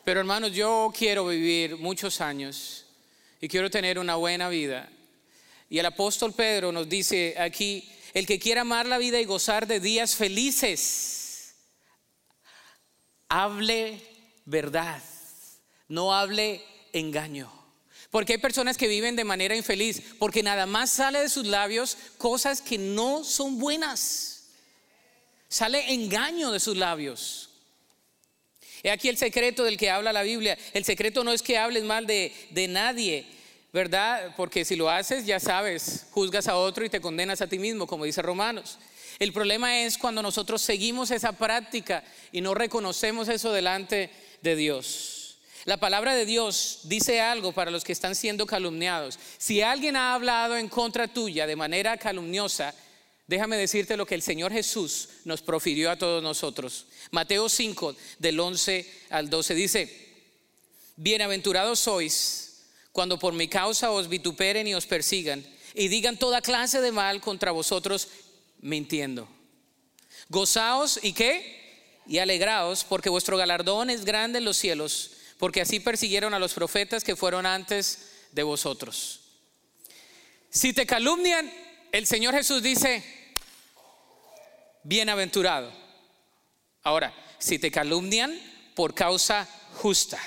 [0.03, 2.85] Pero hermanos, yo quiero vivir muchos años
[3.40, 4.90] y quiero tener una buena vida.
[5.70, 9.68] Y el apóstol Pedro nos dice aquí, el que quiera amar la vida y gozar
[9.68, 11.55] de días felices,
[13.29, 14.03] hable
[14.47, 15.01] verdad,
[15.87, 16.61] no hable
[16.92, 17.63] engaño.
[18.14, 21.96] Porque hay personas que viven de manera infeliz, porque nada más sale de sus labios
[22.16, 24.50] cosas que no son buenas.
[25.48, 27.50] Sale engaño de sus labios.
[28.85, 30.57] He aquí el secreto del que habla la Biblia.
[30.74, 33.27] El secreto no es que hables mal de, de nadie,
[33.72, 34.33] ¿verdad?
[34.37, 37.88] Porque si lo haces, ya sabes, juzgas a otro y te condenas a ti mismo,
[37.88, 38.79] como dice Romanos.
[39.18, 44.09] El problema es cuando nosotros seguimos esa práctica y no reconocemos eso delante
[44.40, 45.24] de Dios.
[45.64, 49.18] La palabra de Dios dice algo para los que están siendo calumniados.
[49.38, 52.74] Si alguien ha hablado en contra tuya de manera calumniosa,
[53.27, 56.87] Déjame decirte lo que el Señor Jesús nos profirió a todos nosotros.
[57.11, 60.14] Mateo 5, del 11 al 12 dice,
[60.96, 66.83] bienaventurados sois cuando por mi causa os vituperen y os persigan y digan toda clase
[66.83, 68.09] de mal contra vosotros
[68.61, 69.27] mintiendo.
[70.29, 72.03] Gozaos y qué?
[72.07, 75.12] Y alegraos porque vuestro galardón es grande en los cielos,
[75.45, 79.21] porque así persiguieron a los profetas que fueron antes de vosotros.
[80.49, 81.53] Si te calumnian,
[81.93, 83.05] el Señor Jesús dice,
[84.85, 85.71] bienaventurado.
[86.83, 88.35] Ahora, si te calumnian
[88.75, 90.19] por causa justa,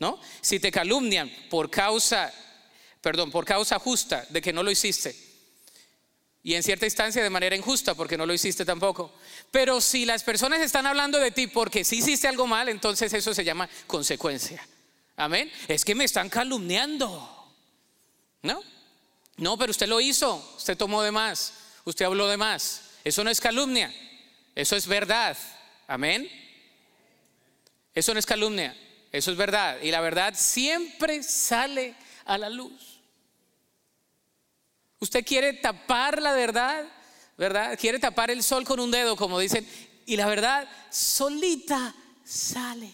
[0.00, 0.20] ¿no?
[0.40, 2.34] Si te calumnian por causa,
[3.00, 5.14] perdón, por causa justa de que no lo hiciste.
[6.42, 9.12] Y en cierta instancia de manera injusta porque no lo hiciste tampoco.
[9.50, 13.34] Pero si las personas están hablando de ti porque sí hiciste algo mal, entonces eso
[13.34, 14.66] se llama consecuencia.
[15.16, 15.50] Amén.
[15.66, 17.36] Es que me están calumniando.
[18.42, 18.62] ¿No?
[19.36, 22.82] No, pero usted lo hizo, usted tomó de más, usted habló de más.
[23.04, 23.94] Eso no es calumnia,
[24.54, 25.36] eso es verdad.
[25.86, 26.28] Amén.
[27.94, 28.76] Eso no es calumnia,
[29.12, 29.80] eso es verdad.
[29.82, 32.87] Y la verdad siempre sale a la luz.
[35.00, 36.84] Usted quiere tapar la verdad,
[37.36, 37.78] ¿verdad?
[37.78, 39.66] Quiere tapar el sol con un dedo, como dicen,
[40.06, 42.92] y la verdad solita sale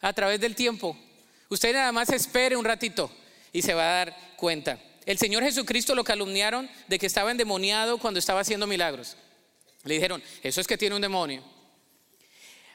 [0.00, 0.96] a través del tiempo.
[1.48, 3.10] Usted nada más espere un ratito
[3.52, 4.78] y se va a dar cuenta.
[5.04, 9.16] El Señor Jesucristo lo calumniaron de que estaba endemoniado cuando estaba haciendo milagros.
[9.84, 11.44] Le dijeron, eso es que tiene un demonio.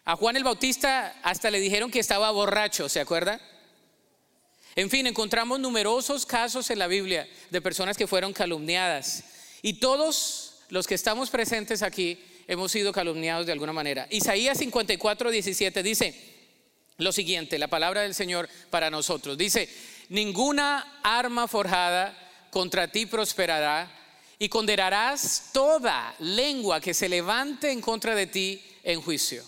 [0.06, 3.42] A Juan el Bautista hasta le dijeron que estaba borracho, ¿se acuerda?
[4.76, 9.24] En fin, encontramos numerosos casos en la Biblia de personas que fueron calumniadas.
[9.62, 14.08] Y todos los que estamos presentes aquí hemos sido calumniados de alguna manera.
[14.10, 16.32] Isaías 54, 17 dice
[16.98, 19.38] lo siguiente, la palabra del Señor para nosotros.
[19.38, 19.68] Dice,
[20.10, 22.16] ninguna arma forjada
[22.52, 23.92] contra ti prosperará
[24.38, 29.44] y condenarás toda lengua que se levante en contra de ti en juicio.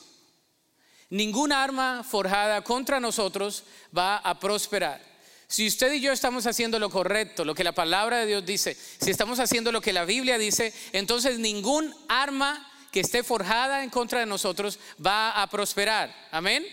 [1.10, 3.64] Ninguna arma forjada contra nosotros
[3.96, 5.13] va a prosperar.
[5.54, 8.76] Si usted y yo estamos haciendo lo correcto, lo que la palabra de Dios dice,
[9.00, 13.92] si estamos haciendo lo que la Biblia dice, entonces ningún arma que esté forjada en
[13.92, 16.12] contra de nosotros va a prosperar.
[16.32, 16.66] Amén.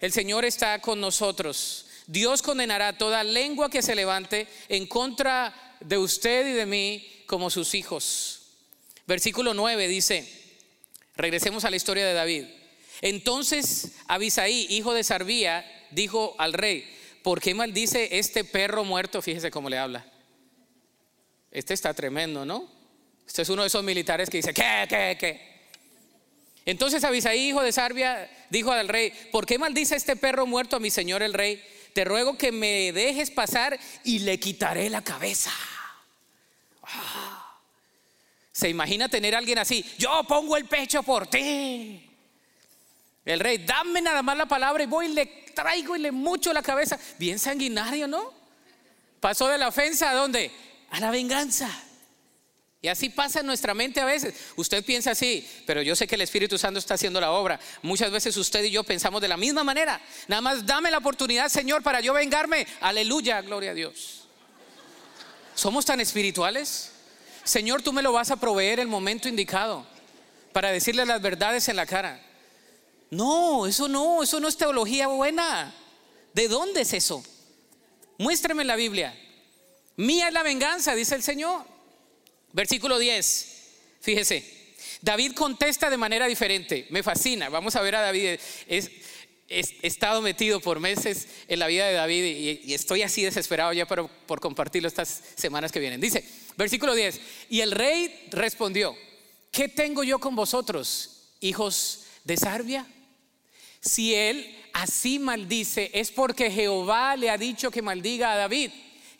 [0.00, 1.84] El Señor está con nosotros.
[2.06, 7.50] Dios condenará toda lengua que se levante en contra de usted y de mí como
[7.50, 8.40] sus hijos.
[9.06, 10.26] Versículo 9 dice,
[11.14, 12.46] regresemos a la historia de David.
[13.02, 16.88] Entonces Abisaí, hijo de Sarbía, dijo al rey,
[17.22, 19.22] ¿por qué maldice este perro muerto?
[19.22, 20.04] Fíjese cómo le habla.
[21.50, 22.68] Este está tremendo, ¿no?
[23.26, 25.52] Este es uno de esos militares que dice, ¿qué, qué, qué?
[26.64, 30.80] Entonces Abisaí, hijo de Sarbia, dijo al rey, ¿por qué maldice este perro muerto a
[30.80, 31.62] mi señor el rey?
[31.92, 35.50] Te ruego que me dejes pasar y le quitaré la cabeza.
[36.82, 37.58] Ah.
[38.52, 42.11] Se imagina tener a alguien así, yo pongo el pecho por ti.
[43.24, 46.52] El rey, dame nada más la palabra y voy y le traigo y le mucho
[46.52, 46.98] la cabeza.
[47.18, 48.32] Bien sanguinario, ¿no?
[49.20, 50.50] Pasó de la ofensa a dónde?
[50.90, 51.70] A la venganza.
[52.80, 54.34] Y así pasa en nuestra mente a veces.
[54.56, 57.60] Usted piensa así, pero yo sé que el Espíritu Santo está haciendo la obra.
[57.82, 60.00] Muchas veces usted y yo pensamos de la misma manera.
[60.26, 62.66] Nada más dame la oportunidad, Señor, para yo vengarme.
[62.80, 64.26] Aleluya, gloria a Dios.
[65.54, 66.90] ¿Somos tan espirituales?
[67.44, 69.86] Señor, tú me lo vas a proveer el momento indicado
[70.52, 72.20] para decirle las verdades en la cara.
[73.12, 75.74] No, eso no, eso no es teología buena.
[76.32, 77.22] ¿De dónde es eso?
[78.16, 79.14] Muéstrame la Biblia.
[79.96, 81.62] Mía es la venganza, dice el Señor.
[82.54, 83.48] Versículo 10,
[84.00, 84.74] fíjese.
[85.02, 86.86] David contesta de manera diferente.
[86.88, 87.50] Me fascina.
[87.50, 88.40] Vamos a ver a David.
[88.66, 93.86] he estado metido por meses en la vida de David y, estoy así desesperado ya
[93.86, 96.00] por, por compartirlo estas semanas que vienen.
[96.00, 97.20] Dice, versículo 10,
[97.50, 98.96] y el rey respondió,
[99.50, 102.86] ¿qué tengo yo con vosotros, hijos de Sarbia?
[103.82, 108.70] Si él así maldice, es porque Jehová le ha dicho que maldiga a David.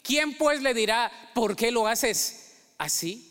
[0.02, 2.42] ¿Quién pues le dirá, ¿por qué lo haces?
[2.82, 3.30] así?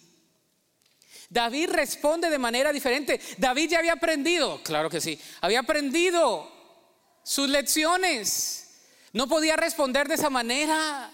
[1.30, 3.20] David responde de manera diferente.
[3.38, 6.52] David ya había aprendido, claro que sí, había aprendido
[7.24, 8.58] sus lecciones.
[9.13, 11.12] No podía responder de esa manera.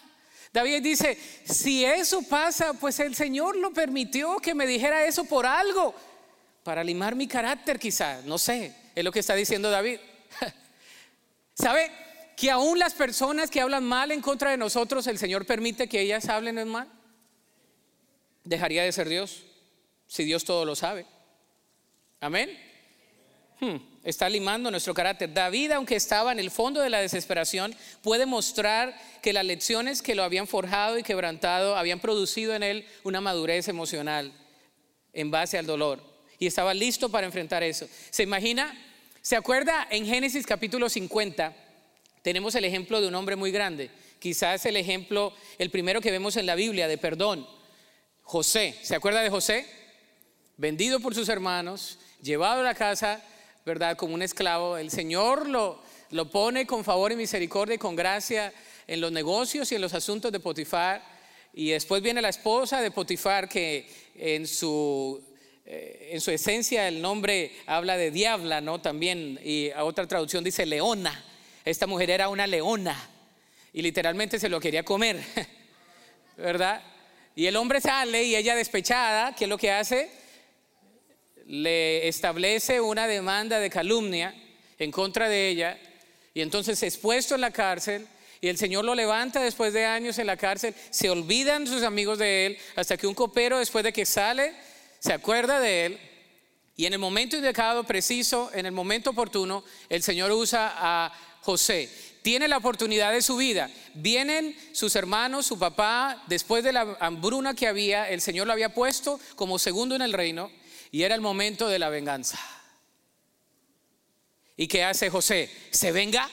[0.54, 5.46] David dice, si eso pasa, pues el Señor lo permitió que me dijera eso por
[5.46, 5.94] algo,
[6.64, 10.00] para limar mi carácter quizás, no sé, es lo que está diciendo David.
[11.54, 11.92] ¿Sabe?
[12.36, 16.02] Que aún las personas que hablan mal en contra de nosotros, el Señor permite que
[16.02, 16.88] ellas hablen en mal
[18.44, 19.44] dejaría de ser Dios
[20.08, 21.06] si Dios todo lo sabe.
[22.20, 22.58] Amén.
[23.60, 25.32] Hmm, está limando nuestro carácter.
[25.32, 30.16] David, aunque estaba en el fondo de la desesperación, puede mostrar que las lecciones que
[30.16, 34.34] lo habían forjado y quebrantado habían producido en él una madurez emocional
[35.14, 36.04] en base al dolor.
[36.40, 37.88] Y estaba listo para enfrentar eso.
[38.10, 38.76] ¿Se imagina?
[39.28, 41.54] ¿Se acuerda en Génesis capítulo 50?
[42.22, 43.92] Tenemos el ejemplo de un hombre muy grande.
[44.20, 47.46] Quizás el ejemplo, el primero que vemos en la Biblia de perdón.
[48.22, 49.66] José, ¿se acuerda de José?
[50.56, 53.22] Vendido por sus hermanos, llevado a la casa,
[53.66, 53.98] ¿verdad?
[53.98, 54.78] Como un esclavo.
[54.78, 58.54] El Señor lo, lo pone con favor y misericordia y con gracia
[58.88, 61.04] en los negocios y en los asuntos de Potifar.
[61.52, 65.22] Y después viene la esposa de Potifar que en su,
[65.70, 68.80] eh, en su esencia el nombre habla de diabla, ¿no?
[68.80, 71.26] También, y a otra traducción dice leona.
[71.66, 72.98] Esta mujer era una leona
[73.74, 75.22] y literalmente se lo quería comer,
[76.38, 76.82] ¿verdad?
[77.36, 80.10] Y el hombre sale y ella despechada, ¿qué es lo que hace?
[81.46, 84.34] Le establece una demanda de calumnia
[84.80, 85.78] en contra de ella
[86.34, 88.08] y entonces es puesto en la cárcel
[88.40, 92.20] y el Señor lo levanta después de años en la cárcel, se olvidan sus amigos
[92.20, 94.54] de él hasta que un copero después de que sale
[95.00, 96.00] se acuerda de él
[96.76, 101.90] y en el momento indicado, preciso, en el momento oportuno, el Señor usa a José
[102.28, 103.72] tiene la oportunidad de su vida.
[103.94, 108.74] Vienen sus hermanos, su papá, después de la hambruna que había, el Señor lo había
[108.74, 110.52] puesto como segundo en el reino
[110.92, 112.38] y era el momento de la venganza.
[114.58, 115.50] ¿Y qué hace José?
[115.72, 116.30] ¿Se venga?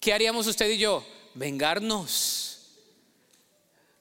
[0.00, 1.06] ¿Qué haríamos usted y yo?
[1.34, 2.66] Vengarnos.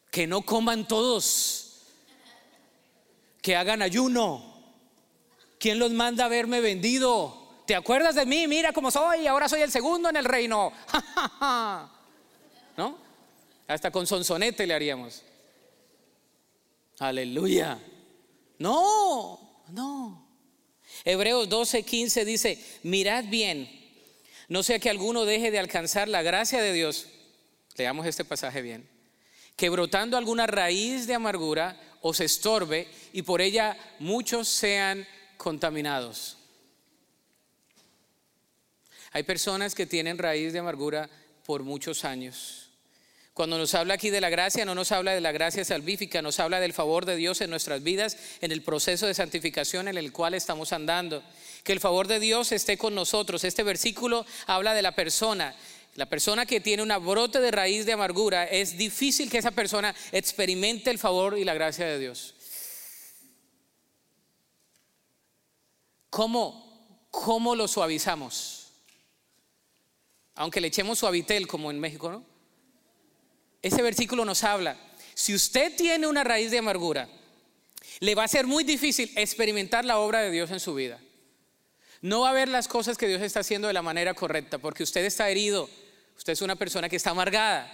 [0.10, 1.61] Que no coman todos.
[3.42, 4.52] Que hagan ayuno.
[5.60, 7.42] ¿Quién los manda a verme vendido?
[7.66, 8.48] ¿Te acuerdas de mí?
[8.48, 10.74] Mira cómo soy, ahora soy el segundo en el reino.
[12.78, 12.98] ¿No?
[13.68, 15.24] Hasta con sonsonete le haríamos.
[17.00, 17.80] Aleluya.
[18.60, 20.28] No, no.
[21.04, 23.70] Hebreos 12, 15 dice, mirad bien,
[24.50, 27.08] no sea que alguno deje de alcanzar la gracia de Dios.
[27.78, 28.88] Leamos este pasaje bien.
[29.56, 36.38] Que brotando alguna raíz de amargura os estorbe y por ella muchos sean contaminados.
[39.12, 41.10] Hay personas que tienen raíz de amargura
[41.46, 42.72] por muchos años.
[43.34, 46.40] Cuando nos habla aquí de la gracia, no nos habla de la gracia salvífica, nos
[46.40, 50.12] habla del favor de Dios en nuestras vidas, en el proceso de santificación en el
[50.12, 51.24] cual estamos andando.
[51.64, 53.46] Que el favor de Dios esté con nosotros.
[53.46, 55.56] Este versículo habla de la persona.
[55.96, 59.94] La persona que tiene una brote de raíz de amargura, es difícil que esa persona
[60.12, 62.36] experimente el favor y la gracia de Dios.
[66.10, 68.68] ¿Cómo, cómo lo suavizamos?
[70.36, 72.26] Aunque le echemos suavitel como en México, ¿no?
[73.62, 74.78] Ese versículo nos habla,
[75.14, 77.08] si usted tiene una raíz de amargura,
[78.00, 81.00] le va a ser muy difícil experimentar la obra de Dios en su vida.
[82.02, 84.82] No va a ver las cosas que Dios está haciendo de la manera correcta, porque
[84.82, 85.70] usted está herido,
[86.22, 87.68] usted es una persona que está amargada.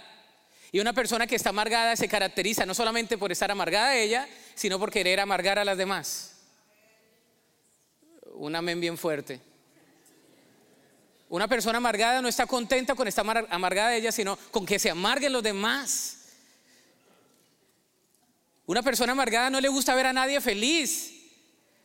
[0.72, 4.78] Y una persona que está amargada se caracteriza no solamente por estar amargada ella, sino
[4.78, 6.34] por querer amargar a las demás.
[8.32, 9.38] Un amén bien fuerte.
[11.28, 15.34] Una persona amargada no está contenta con estar amargada ella, sino con que se amarguen
[15.34, 16.16] los demás.
[18.64, 21.12] Una persona amargada no le gusta ver a nadie feliz.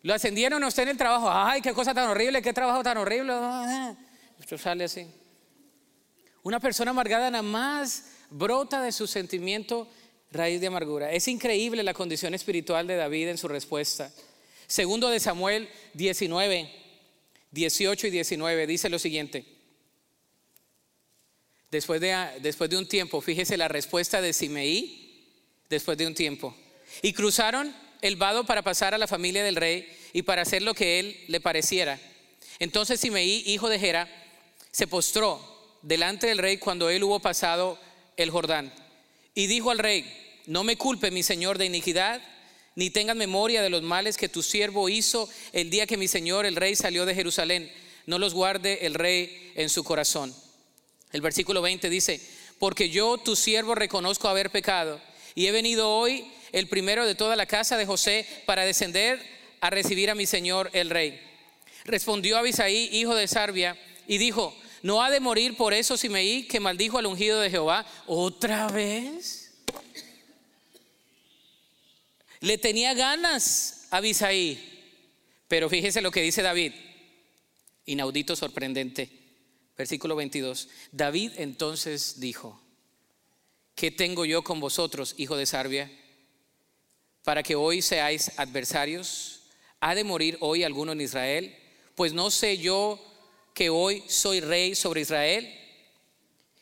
[0.02, 1.30] Lo ascendieron a usted en el trabajo.
[1.30, 3.34] Ay, qué cosa tan horrible, qué trabajo tan horrible.
[4.40, 5.23] Esto sale así.
[6.44, 9.88] Una persona amargada nada más brota de su sentimiento
[10.32, 11.12] raíz de amargura.
[11.12, 14.12] Es increíble la condición espiritual de David en su respuesta.
[14.68, 16.70] Segundo de Samuel 19,
[17.52, 19.46] 18 y 19 dice lo siguiente.
[21.72, 25.26] Después de, después de un tiempo, fíjese la respuesta de Simeí,
[25.70, 26.56] después de un tiempo.
[27.02, 30.74] Y cruzaron el vado para pasar a la familia del rey y para hacer lo
[30.74, 32.00] que él le pareciera.
[32.60, 34.10] Entonces Simeí, hijo de Gera,
[34.72, 35.53] se postró
[35.84, 37.78] delante del rey cuando él hubo pasado
[38.18, 38.74] el Jordán.
[39.36, 40.12] Y dijo al rey,
[40.48, 42.22] no me culpe mi señor de iniquidad,
[42.76, 46.46] ni tengas memoria de los males que tu siervo hizo el día que mi señor
[46.46, 47.72] el rey salió de Jerusalén.
[48.08, 50.34] No los guarde el rey en su corazón.
[51.12, 52.20] El versículo 20 dice,
[52.58, 55.00] porque yo tu siervo reconozco haber pecado
[55.36, 59.22] y he venido hoy el primero de toda la casa de José para descender
[59.62, 61.20] a recibir a mi señor el rey.
[61.86, 63.78] Respondió Abisaí, hijo de Sarbia,
[64.08, 67.86] y dijo, ¿no ha de morir por eso Simeí que maldijo al ungido de Jehová
[68.06, 69.52] otra vez?
[72.42, 74.60] Le tenía ganas a Abisaí,
[75.48, 76.74] pero fíjese lo que dice David,
[77.86, 79.24] inaudito, sorprendente.
[79.78, 80.70] Versículo 22.
[80.92, 82.62] David entonces dijo,
[83.76, 85.92] ¿qué tengo yo con vosotros, hijo de Sarbia?
[87.24, 89.44] Para que hoy seáis adversarios.
[89.80, 91.58] ¿Ha de morir hoy alguno en Israel?
[91.96, 93.02] Pues no sé yo
[93.54, 95.60] que hoy soy rey sobre Israel.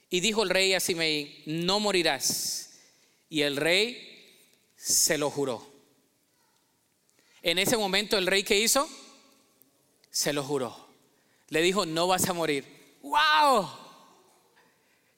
[0.10, 2.80] Y dijo el rey a Simei, no morirás.
[3.30, 4.36] Y el rey
[4.76, 5.66] se lo juró.
[7.42, 8.90] En ese momento el rey que hizo,
[10.10, 10.90] se lo juró.
[11.48, 12.66] Le dijo, no vas a morir.
[13.02, 13.70] ¡Wow!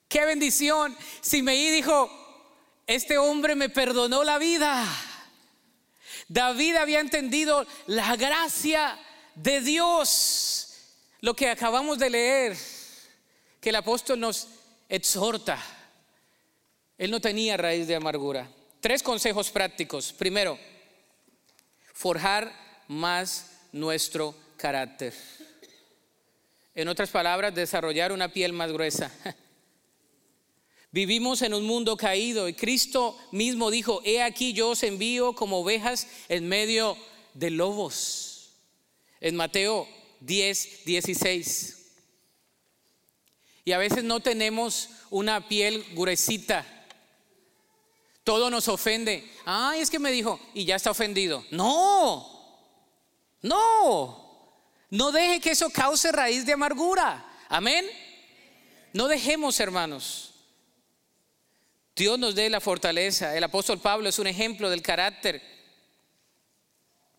[0.08, 0.96] ¡Qué bendición!
[1.22, 2.10] Simei dijo,
[2.86, 4.86] este hombre me perdonó la vida.
[6.28, 8.98] David había entendido la gracia
[9.36, 10.73] de Dios,
[11.24, 12.58] lo que acabamos de leer,
[13.62, 14.46] que el apóstol nos
[14.90, 15.58] exhorta.
[16.98, 18.52] Él no tenía raíz de amargura.
[18.82, 20.12] Tres consejos prácticos.
[20.12, 20.60] Primero,
[21.94, 22.54] forjar
[22.90, 25.14] más nuestro carácter.
[26.76, 29.10] En otras palabras, desarrollar una piel más gruesa.
[30.92, 35.60] Vivimos en un mundo caído y Cristo mismo dijo, he aquí yo os envío como
[35.60, 36.98] ovejas en medio
[37.34, 38.50] de lobos.
[39.22, 39.88] En Mateo
[40.26, 41.80] 10, 16.
[43.66, 46.66] Y a veces no tenemos una piel gruesita.
[48.24, 49.30] Todo nos ofende.
[49.46, 51.46] Ay, es que me dijo, y ya está ofendido.
[51.52, 52.58] No,
[53.42, 54.24] no.
[54.90, 57.26] No deje que eso cause raíz de amargura.
[57.50, 57.86] Amén.
[58.94, 60.34] No dejemos, hermanos.
[61.96, 63.36] Dios nos dé la fortaleza.
[63.36, 65.42] El apóstol Pablo es un ejemplo del carácter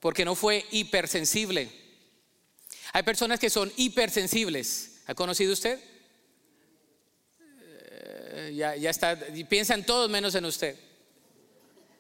[0.01, 1.84] porque no fue hipersensible.
[2.95, 5.03] Hay personas que son hipersensibles.
[5.07, 5.79] ¿Ha conocido usted?
[7.61, 9.19] Eh, ya, ya está,
[9.51, 10.77] piensan todos menos en usted.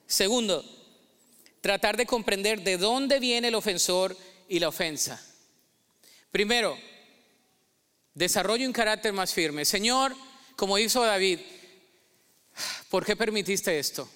[0.07, 0.65] Segundo,
[1.61, 4.17] tratar de comprender de dónde viene el ofensor
[4.49, 5.23] y la ofensa.
[6.31, 6.79] Primero,
[8.15, 9.67] desarrollo un carácter más firme.
[9.67, 10.17] Señor,
[10.57, 11.41] como hizo David,
[12.89, 14.09] ¿Por qué permitiste esto?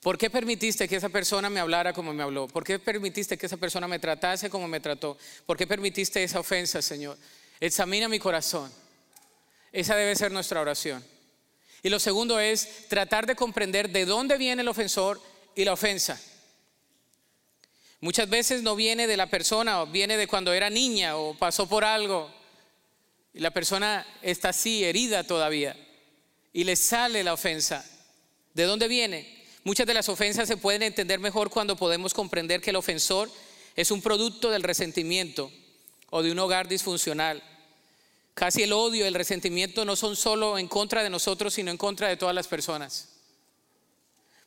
[0.00, 2.46] ¿Por qué permitiste que esa persona me hablara como me habló?
[2.46, 5.18] ¿Por qué permitiste que esa persona me tratase como me trató?
[5.44, 7.18] ¿Por qué permitiste esa ofensa, Señor?
[7.60, 8.72] Examina mi corazón.
[9.72, 11.04] Esa debe ser nuestra oración.
[11.82, 15.20] Y lo segundo es tratar de comprender de dónde viene el ofensor
[15.54, 16.20] y la ofensa.
[18.00, 21.68] Muchas veces no viene de la persona, o viene de cuando era niña o pasó
[21.68, 22.32] por algo.
[23.34, 25.76] Y la persona está así, herida todavía
[26.52, 27.84] y le sale la ofensa.
[28.52, 29.37] ¿De dónde viene?
[29.68, 33.30] Muchas de las ofensas se pueden entender mejor cuando podemos comprender que el ofensor
[33.76, 35.52] es un producto del resentimiento
[36.08, 37.42] o de un hogar disfuncional.
[38.32, 42.08] Casi el odio, el resentimiento no son solo en contra de nosotros, sino en contra
[42.08, 43.10] de todas las personas.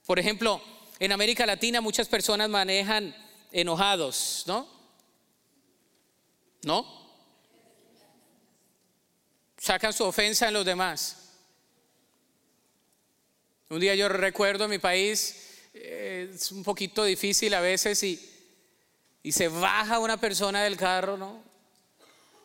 [0.07, 0.59] Por ejemplo,
[0.97, 3.15] en América Latina muchas personas manejan
[3.51, 4.67] enojados, ¿no?
[6.63, 7.11] ¿No?
[9.55, 11.20] Sacan su ofensa en los demás.
[13.72, 18.19] Un día yo recuerdo mi país, eh, es un poquito difícil a veces y,
[19.24, 21.51] y se baja una persona del carro, ¿no?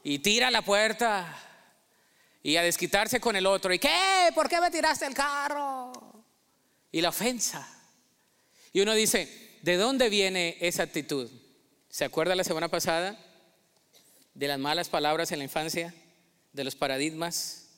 [0.09, 1.37] y tira la puerta
[2.41, 3.75] y a desquitarse con el otro.
[3.75, 4.31] ¿Y qué?
[4.37, 5.91] ¿Por qué me tiraste el carro?
[6.93, 7.69] Y la ofensa.
[8.73, 11.29] Y uno dice, ¿de dónde viene esa actitud?
[11.89, 13.19] ¿Se acuerda la semana pasada
[14.33, 15.93] de las malas palabras en la infancia?
[16.53, 17.71] De los paradigmas.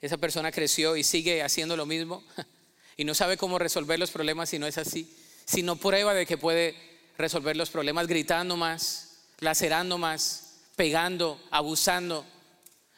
[0.00, 2.24] Esa persona creció y sigue haciendo lo mismo
[2.98, 5.16] y no sabe cómo resolver los problemas si no es así.
[5.46, 6.74] Si no prueba de que puede
[7.16, 12.26] resolver los problemas gritando más, lacerando más, pegando, abusando.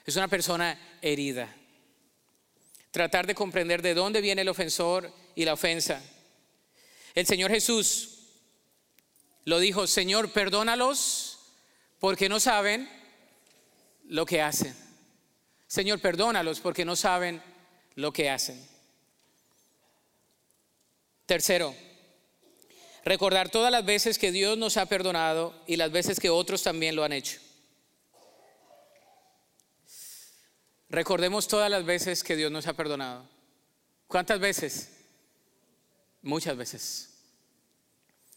[0.07, 1.55] Es una persona herida.
[2.90, 6.03] Tratar de comprender de dónde viene el ofensor y la ofensa.
[7.14, 8.20] El Señor Jesús
[9.44, 11.40] lo dijo, Señor, perdónalos
[11.98, 12.88] porque no saben
[14.09, 14.74] lo que hacen.
[15.66, 17.42] Señor, perdónalos porque no saben
[17.96, 18.66] lo que hacen.
[21.30, 21.76] Tercero,
[23.04, 26.96] recordar todas las veces que Dios nos ha perdonado y las veces que otros también
[26.96, 27.38] lo han hecho.
[30.88, 33.28] Recordemos todas las veces que Dios nos ha perdonado.
[34.08, 34.90] ¿Cuántas veces?
[36.20, 37.10] Muchas veces.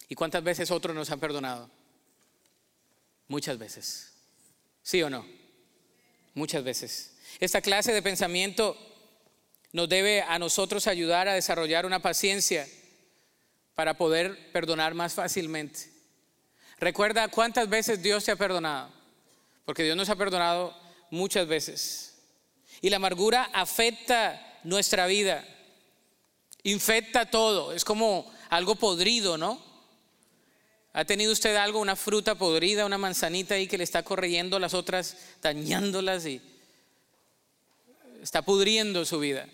[0.07, 1.71] ¿Y cuántas veces otros nos han perdonado?
[3.27, 4.13] Muchas veces.
[4.83, 5.25] ¿Sí o no?
[6.35, 7.15] Muchas veces.
[7.39, 8.77] Esta clase de pensamiento
[9.71, 12.67] nos debe a nosotros ayudar a desarrollar una paciencia
[13.75, 15.91] para poder perdonar más fácilmente.
[16.79, 18.89] Recuerda cuántas veces Dios te ha perdonado,
[19.65, 20.75] porque Dios nos ha perdonado
[21.09, 22.17] muchas veces.
[22.81, 25.45] Y la amargura afecta nuestra vida,
[26.63, 29.63] infecta todo, es como algo podrido, ¿no?
[30.95, 34.75] ¿Ha tenido usted algo, una fruta podrida, una manzanita ahí que le está corriendo las
[34.75, 36.39] otras, dañándolas y
[38.21, 39.47] está pudriendo su vida?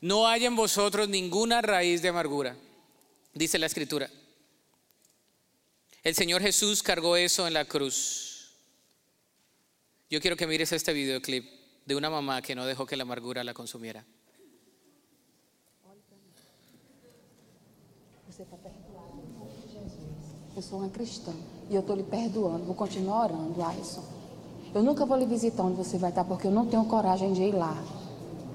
[0.00, 2.56] No hay en vosotros ninguna raíz de amargura,
[3.32, 4.10] dice la escritura.
[6.02, 8.52] El Señor Jesús cargó eso en la cruz.
[10.10, 11.44] Yo quiero que mires este videoclip
[11.84, 14.04] de una mamá que no dejó que la amargura la consumiera.
[18.26, 20.56] Você está perdoado em nome de Jesus.
[20.56, 21.32] Eu sou uma cristã
[21.68, 22.64] e eu estou lhe perdoando.
[22.64, 24.04] Vou continuar orando, Alisson.
[24.74, 27.42] Eu nunca vou lhe visitar onde você vai estar porque eu não tenho coragem de
[27.42, 27.76] ir lá.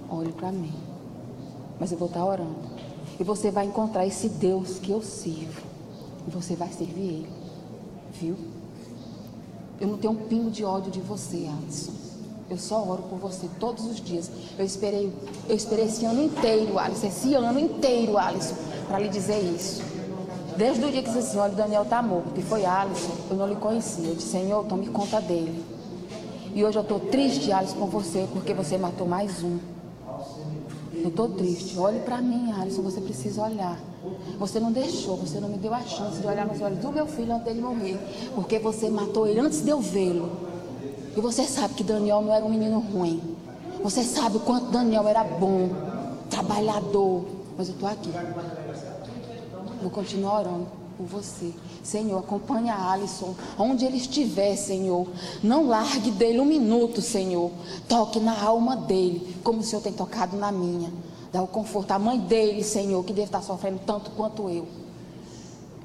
[0.09, 0.73] Olhe para mim.
[1.79, 2.72] Mas eu vou estar orando.
[3.19, 5.61] E você vai encontrar esse Deus que eu sirvo.
[6.27, 7.29] E você vai servir Ele.
[8.19, 8.35] Viu?
[9.79, 11.91] Eu não tenho um pingo de ódio de você, Alisson.
[12.49, 14.29] Eu só oro por você todos os dias.
[14.57, 15.11] Eu esperei,
[15.49, 18.55] eu esperei esse ano inteiro, Alisson, esse ano inteiro, Alisson,
[18.87, 19.81] para lhe dizer isso.
[20.57, 23.47] Desde o dia que disse, olha, o Daniel está morto, e foi Alisson, eu não
[23.47, 24.07] lhe conhecia.
[24.07, 25.63] Eu disse, Senhor, tome conta dele.
[26.53, 29.57] E hoje eu estou triste, Alisson, com você, porque você matou mais um.
[31.03, 31.77] Eu estou triste.
[31.77, 33.77] Olhe para mim, Alisson, você precisa olhar.
[34.39, 37.05] Você não deixou, você não me deu a chance de olhar nos olhos do meu
[37.05, 37.99] filho antes dele morrer,
[38.33, 40.31] porque você matou ele antes de eu vê-lo.
[41.15, 43.21] E você sabe que Daniel não era um menino ruim.
[43.83, 45.69] Você sabe o quanto Daniel era bom,
[46.29, 47.25] trabalhador.
[47.57, 48.09] Mas eu estou aqui.
[49.81, 51.53] Vou continuar orando por você.
[51.83, 55.05] Senhor, acompanhe a Alisson, onde ele estiver, Senhor.
[55.43, 57.51] Não largue dele um minuto, Senhor.
[57.89, 60.91] Toque na alma dele, como o Senhor tem tocado na minha.
[61.31, 64.67] Dá o conforto à mãe dele, Senhor, que deve estar sofrendo tanto quanto eu.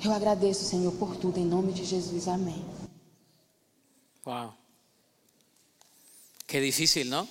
[0.04, 2.28] Eu agradeço, Senhor, por tudo, em nome de Jesus.
[2.28, 2.64] Amém.
[4.24, 4.54] Wow.
[6.46, 7.26] Qué difícil, ¿no?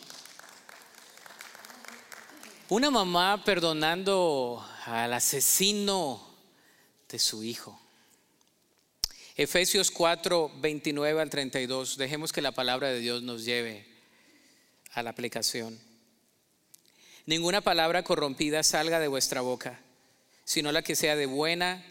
[2.69, 6.21] Una mamá perdonando al asesino
[7.07, 7.79] de su hijo.
[9.37, 11.97] Efesios 4, 29 al 32.
[11.97, 13.85] Dejemos que la palabra de Dios nos lleve
[14.93, 15.86] a la aplicación.
[17.27, 19.77] Ninguna palabra corrompida salga de vuestra boca,
[20.45, 21.83] sino la que sea de buena,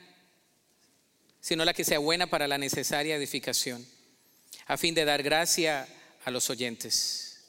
[1.43, 3.87] sino la que sea buena para la necesaria edificación,
[4.67, 5.87] a fin de dar gracia
[6.25, 7.45] a los oyentes.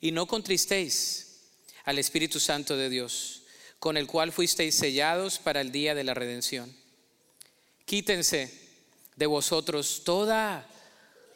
[0.00, 1.42] Y no contristéis
[1.84, 3.42] al Espíritu Santo de Dios,
[3.78, 6.74] con el cual fuisteis sellados para el día de la redención.
[7.84, 8.50] Quítense
[9.16, 10.66] de vosotros toda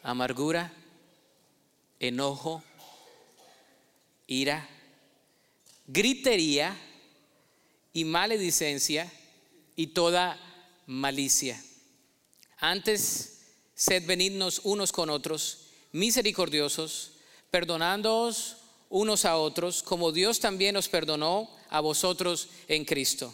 [0.01, 0.73] amargura,
[1.99, 2.63] enojo,
[4.25, 4.67] ira,
[5.87, 6.77] gritería
[7.93, 9.11] y maledicencia
[9.75, 10.39] y toda
[10.87, 11.61] malicia.
[12.57, 13.41] Antes,
[13.75, 17.13] sed benignos unos con otros misericordiosos,
[17.51, 18.57] perdonándoos
[18.89, 23.33] unos a otros, como Dios también os perdonó a vosotros en Cristo.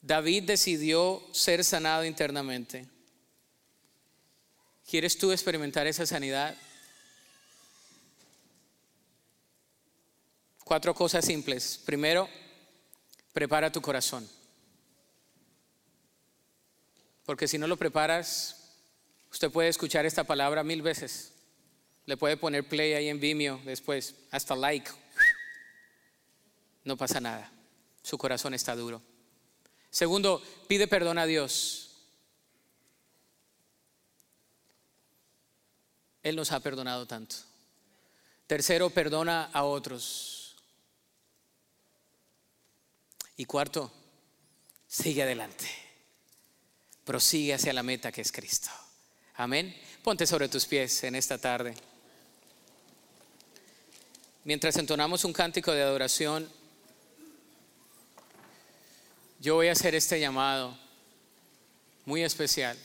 [0.00, 2.86] David decidió ser sanado internamente.
[4.88, 6.56] ¿Quieres tú experimentar esa sanidad?
[10.72, 11.78] Cuatro cosas simples.
[11.84, 12.30] Primero,
[13.34, 14.26] prepara tu corazón.
[17.26, 18.72] Porque si no lo preparas,
[19.30, 21.34] usted puede escuchar esta palabra mil veces.
[22.06, 24.90] Le puede poner play ahí en Vimeo después, hasta like.
[26.84, 27.52] No pasa nada.
[28.02, 29.02] Su corazón está duro.
[29.90, 31.98] Segundo, pide perdón a Dios.
[36.22, 37.36] Él nos ha perdonado tanto.
[38.46, 40.41] Tercero, perdona a otros.
[43.36, 43.92] Y cuarto,
[44.86, 45.66] sigue adelante.
[47.04, 48.70] Prosigue hacia la meta que es Cristo.
[49.36, 49.74] Amén.
[50.02, 51.74] Ponte sobre tus pies en esta tarde.
[54.44, 56.50] Mientras entonamos un cántico de adoración,
[59.40, 60.76] yo voy a hacer este llamado
[62.04, 62.76] muy especial.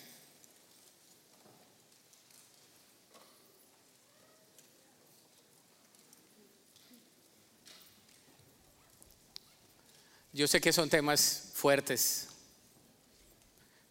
[10.38, 12.28] Yo sé que son temas fuertes,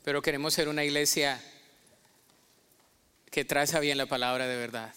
[0.05, 1.43] pero queremos ser una iglesia
[3.33, 4.95] que traza bien la palabra de verdad.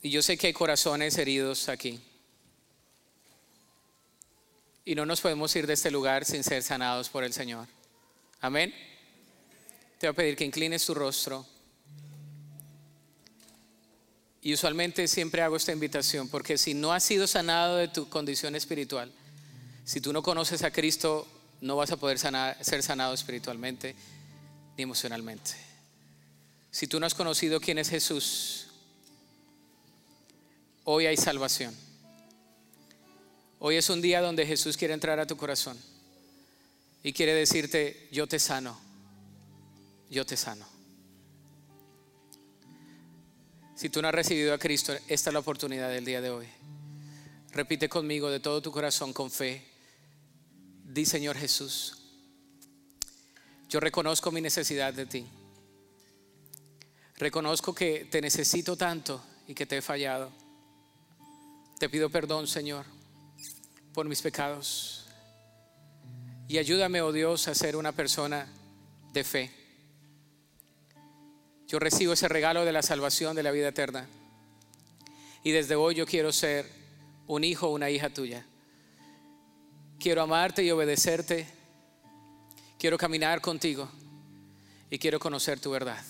[0.00, 2.00] Y yo sé que hay corazones heridos aquí.
[4.86, 7.68] Y no nos podemos ir de este lugar sin ser sanados por el Señor.
[8.40, 8.74] Amén.
[9.98, 11.46] Te voy a pedir que inclines tu rostro.
[14.46, 18.54] Y usualmente siempre hago esta invitación, porque si no has sido sanado de tu condición
[18.54, 19.10] espiritual,
[19.84, 21.26] si tú no conoces a Cristo,
[21.60, 23.96] no vas a poder ser sanado espiritualmente
[24.76, 25.50] ni emocionalmente.
[26.70, 28.68] Si tú no has conocido quién es Jesús,
[30.84, 31.74] hoy hay salvación.
[33.58, 35.76] Hoy es un día donde Jesús quiere entrar a tu corazón
[37.02, 38.78] y quiere decirte, yo te sano,
[40.08, 40.75] yo te sano.
[43.76, 46.46] Si tú no has recibido a Cristo, esta es la oportunidad del día de hoy.
[47.52, 49.62] Repite conmigo de todo tu corazón con fe.
[50.82, 51.98] Di Señor Jesús,
[53.68, 55.26] yo reconozco mi necesidad de ti.
[57.18, 60.32] Reconozco que te necesito tanto y que te he fallado.
[61.78, 62.86] Te pido perdón, Señor,
[63.92, 65.04] por mis pecados.
[66.48, 68.48] Y ayúdame, oh Dios, a ser una persona
[69.12, 69.65] de fe
[71.68, 74.06] yo recibo ese regalo de la salvación de la vida eterna.
[75.42, 76.70] Y desde hoy yo quiero ser
[77.26, 78.44] un hijo o una hija tuya.
[79.98, 81.46] Quiero amarte y obedecerte.
[82.78, 83.88] Quiero caminar contigo.
[84.90, 86.02] Y quiero conocer tu verdad.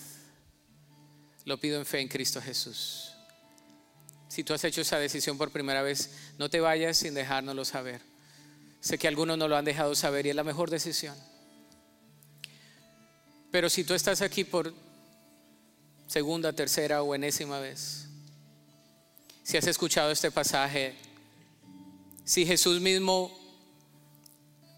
[1.45, 3.11] Lo pido en fe en Cristo Jesús.
[4.27, 8.01] Si tú has hecho esa decisión por primera vez, no te vayas sin dejárnoslo saber.
[8.81, 11.15] Sé que algunos no lo han dejado saber y es la mejor decisión.
[13.49, 14.73] Pero si tú estás aquí por
[16.07, 18.07] segunda, tercera o enésima vez.
[19.43, 20.95] Si has escuchado este pasaje,
[22.23, 23.37] si Jesús mismo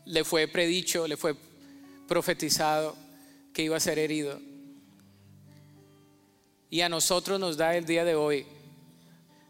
[0.06, 1.36] le fue predicho, le fue
[2.08, 2.96] profetizado
[3.54, 4.40] que iba a ser herido.
[6.72, 8.46] Y a nosotros nos da el día de hoy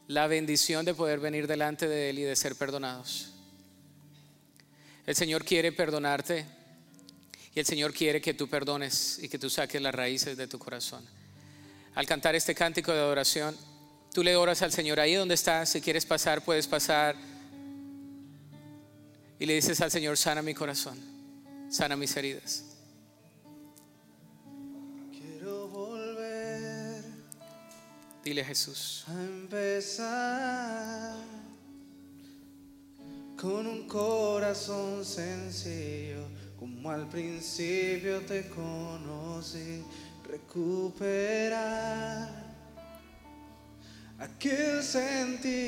[0.08, 3.34] la bendición de poder venir delante de Él y de ser perdonados.
[5.06, 6.46] El Señor quiere perdonarte
[7.54, 10.60] y el Señor quiere que tú perdones y que tú saques las raíces de tu
[10.60, 11.19] corazón
[11.96, 13.56] al cantar este cántico de adoración,
[14.14, 17.16] tú le oras al Señor ahí donde estás, si quieres pasar, puedes pasar.
[19.40, 20.98] Y le dices al Señor, sana mi corazón,
[21.70, 22.66] sana mis heridas.
[25.12, 27.04] Quiero volver.
[28.24, 29.06] Dile a Jesús.
[29.08, 31.16] A empezar
[33.40, 36.28] con un corazón sencillo,
[36.60, 39.82] como al principio te conocí
[40.50, 42.28] recuperar
[44.18, 45.60] aquel sentir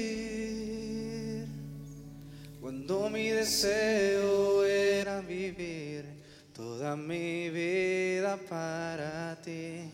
[2.59, 6.05] cuando mi deseo era vivir
[6.53, 9.91] toda mi vida para ti.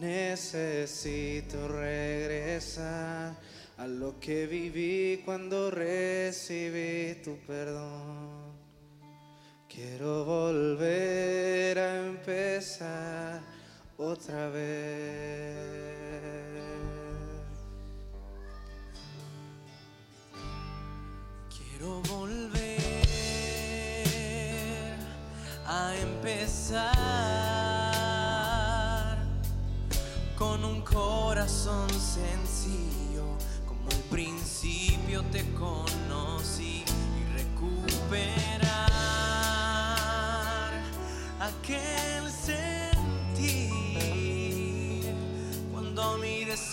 [0.00, 3.34] Necesito regresar
[3.78, 8.54] a lo que viví cuando recibí tu perdón.
[9.68, 13.53] Quiero volver a empezar
[13.96, 15.54] otra vez.
[21.48, 22.54] Quiero volver
[25.66, 26.94] a empezar
[30.36, 33.24] con un corazón sencillo,
[33.66, 38.74] como al principio te conocí y recuperar
[41.40, 42.03] aquel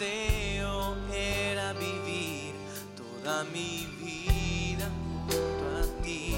[0.04, 2.54] era vivir
[2.96, 4.90] toda mi vida
[5.28, 6.36] junto a ti.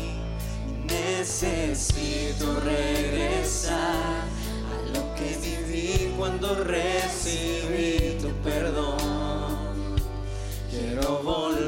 [0.86, 4.26] Necesito regresar
[4.72, 8.98] a lo que viví cuando recibí tu perdón.
[10.70, 11.63] Quiero volver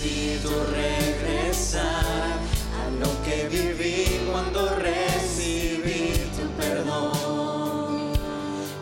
[0.00, 8.14] Necesito regresar a lo que viví cuando recibí tu perdón.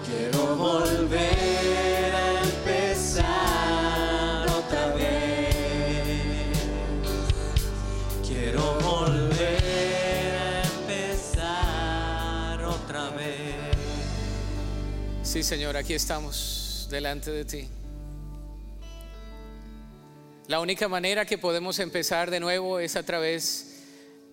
[0.07, 6.55] Quiero volver a empezar otra vez.
[8.25, 13.75] Quiero volver a empezar otra vez.
[15.25, 17.69] Sí, Señor, aquí estamos delante de ti.
[20.49, 23.83] La única manera que podemos empezar de nuevo es a través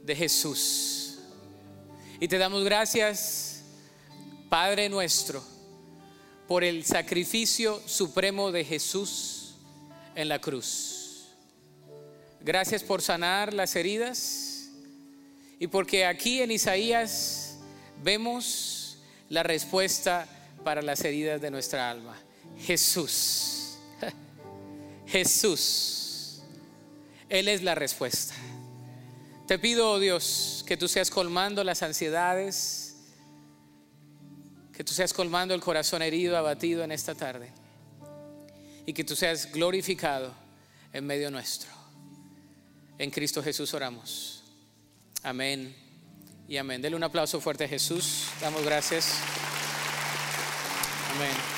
[0.05, 1.17] de Jesús.
[2.21, 3.63] Y te damos gracias,
[4.47, 5.43] Padre nuestro,
[6.47, 9.55] por el sacrificio supremo de Jesús
[10.15, 11.25] en la cruz.
[12.39, 14.69] Gracias por sanar las heridas
[15.59, 17.57] y porque aquí en Isaías
[18.01, 20.29] vemos la respuesta
[20.63, 22.15] para las heridas de nuestra alma.
[22.57, 23.75] Jesús.
[25.07, 26.03] Jesús.
[27.29, 28.33] Él es la respuesta.
[29.47, 32.95] Te pido, oh Dios, que tú seas colmando las ansiedades,
[34.73, 37.51] que tú seas colmando el corazón herido, abatido en esta tarde,
[38.85, 40.33] y que tú seas glorificado
[40.93, 41.69] en medio nuestro.
[42.97, 44.43] En Cristo Jesús oramos.
[45.21, 45.75] Amén
[46.47, 46.81] y amén.
[46.81, 48.27] Dele un aplauso fuerte a Jesús.
[48.41, 49.15] Damos gracias.
[51.15, 51.54] Amén.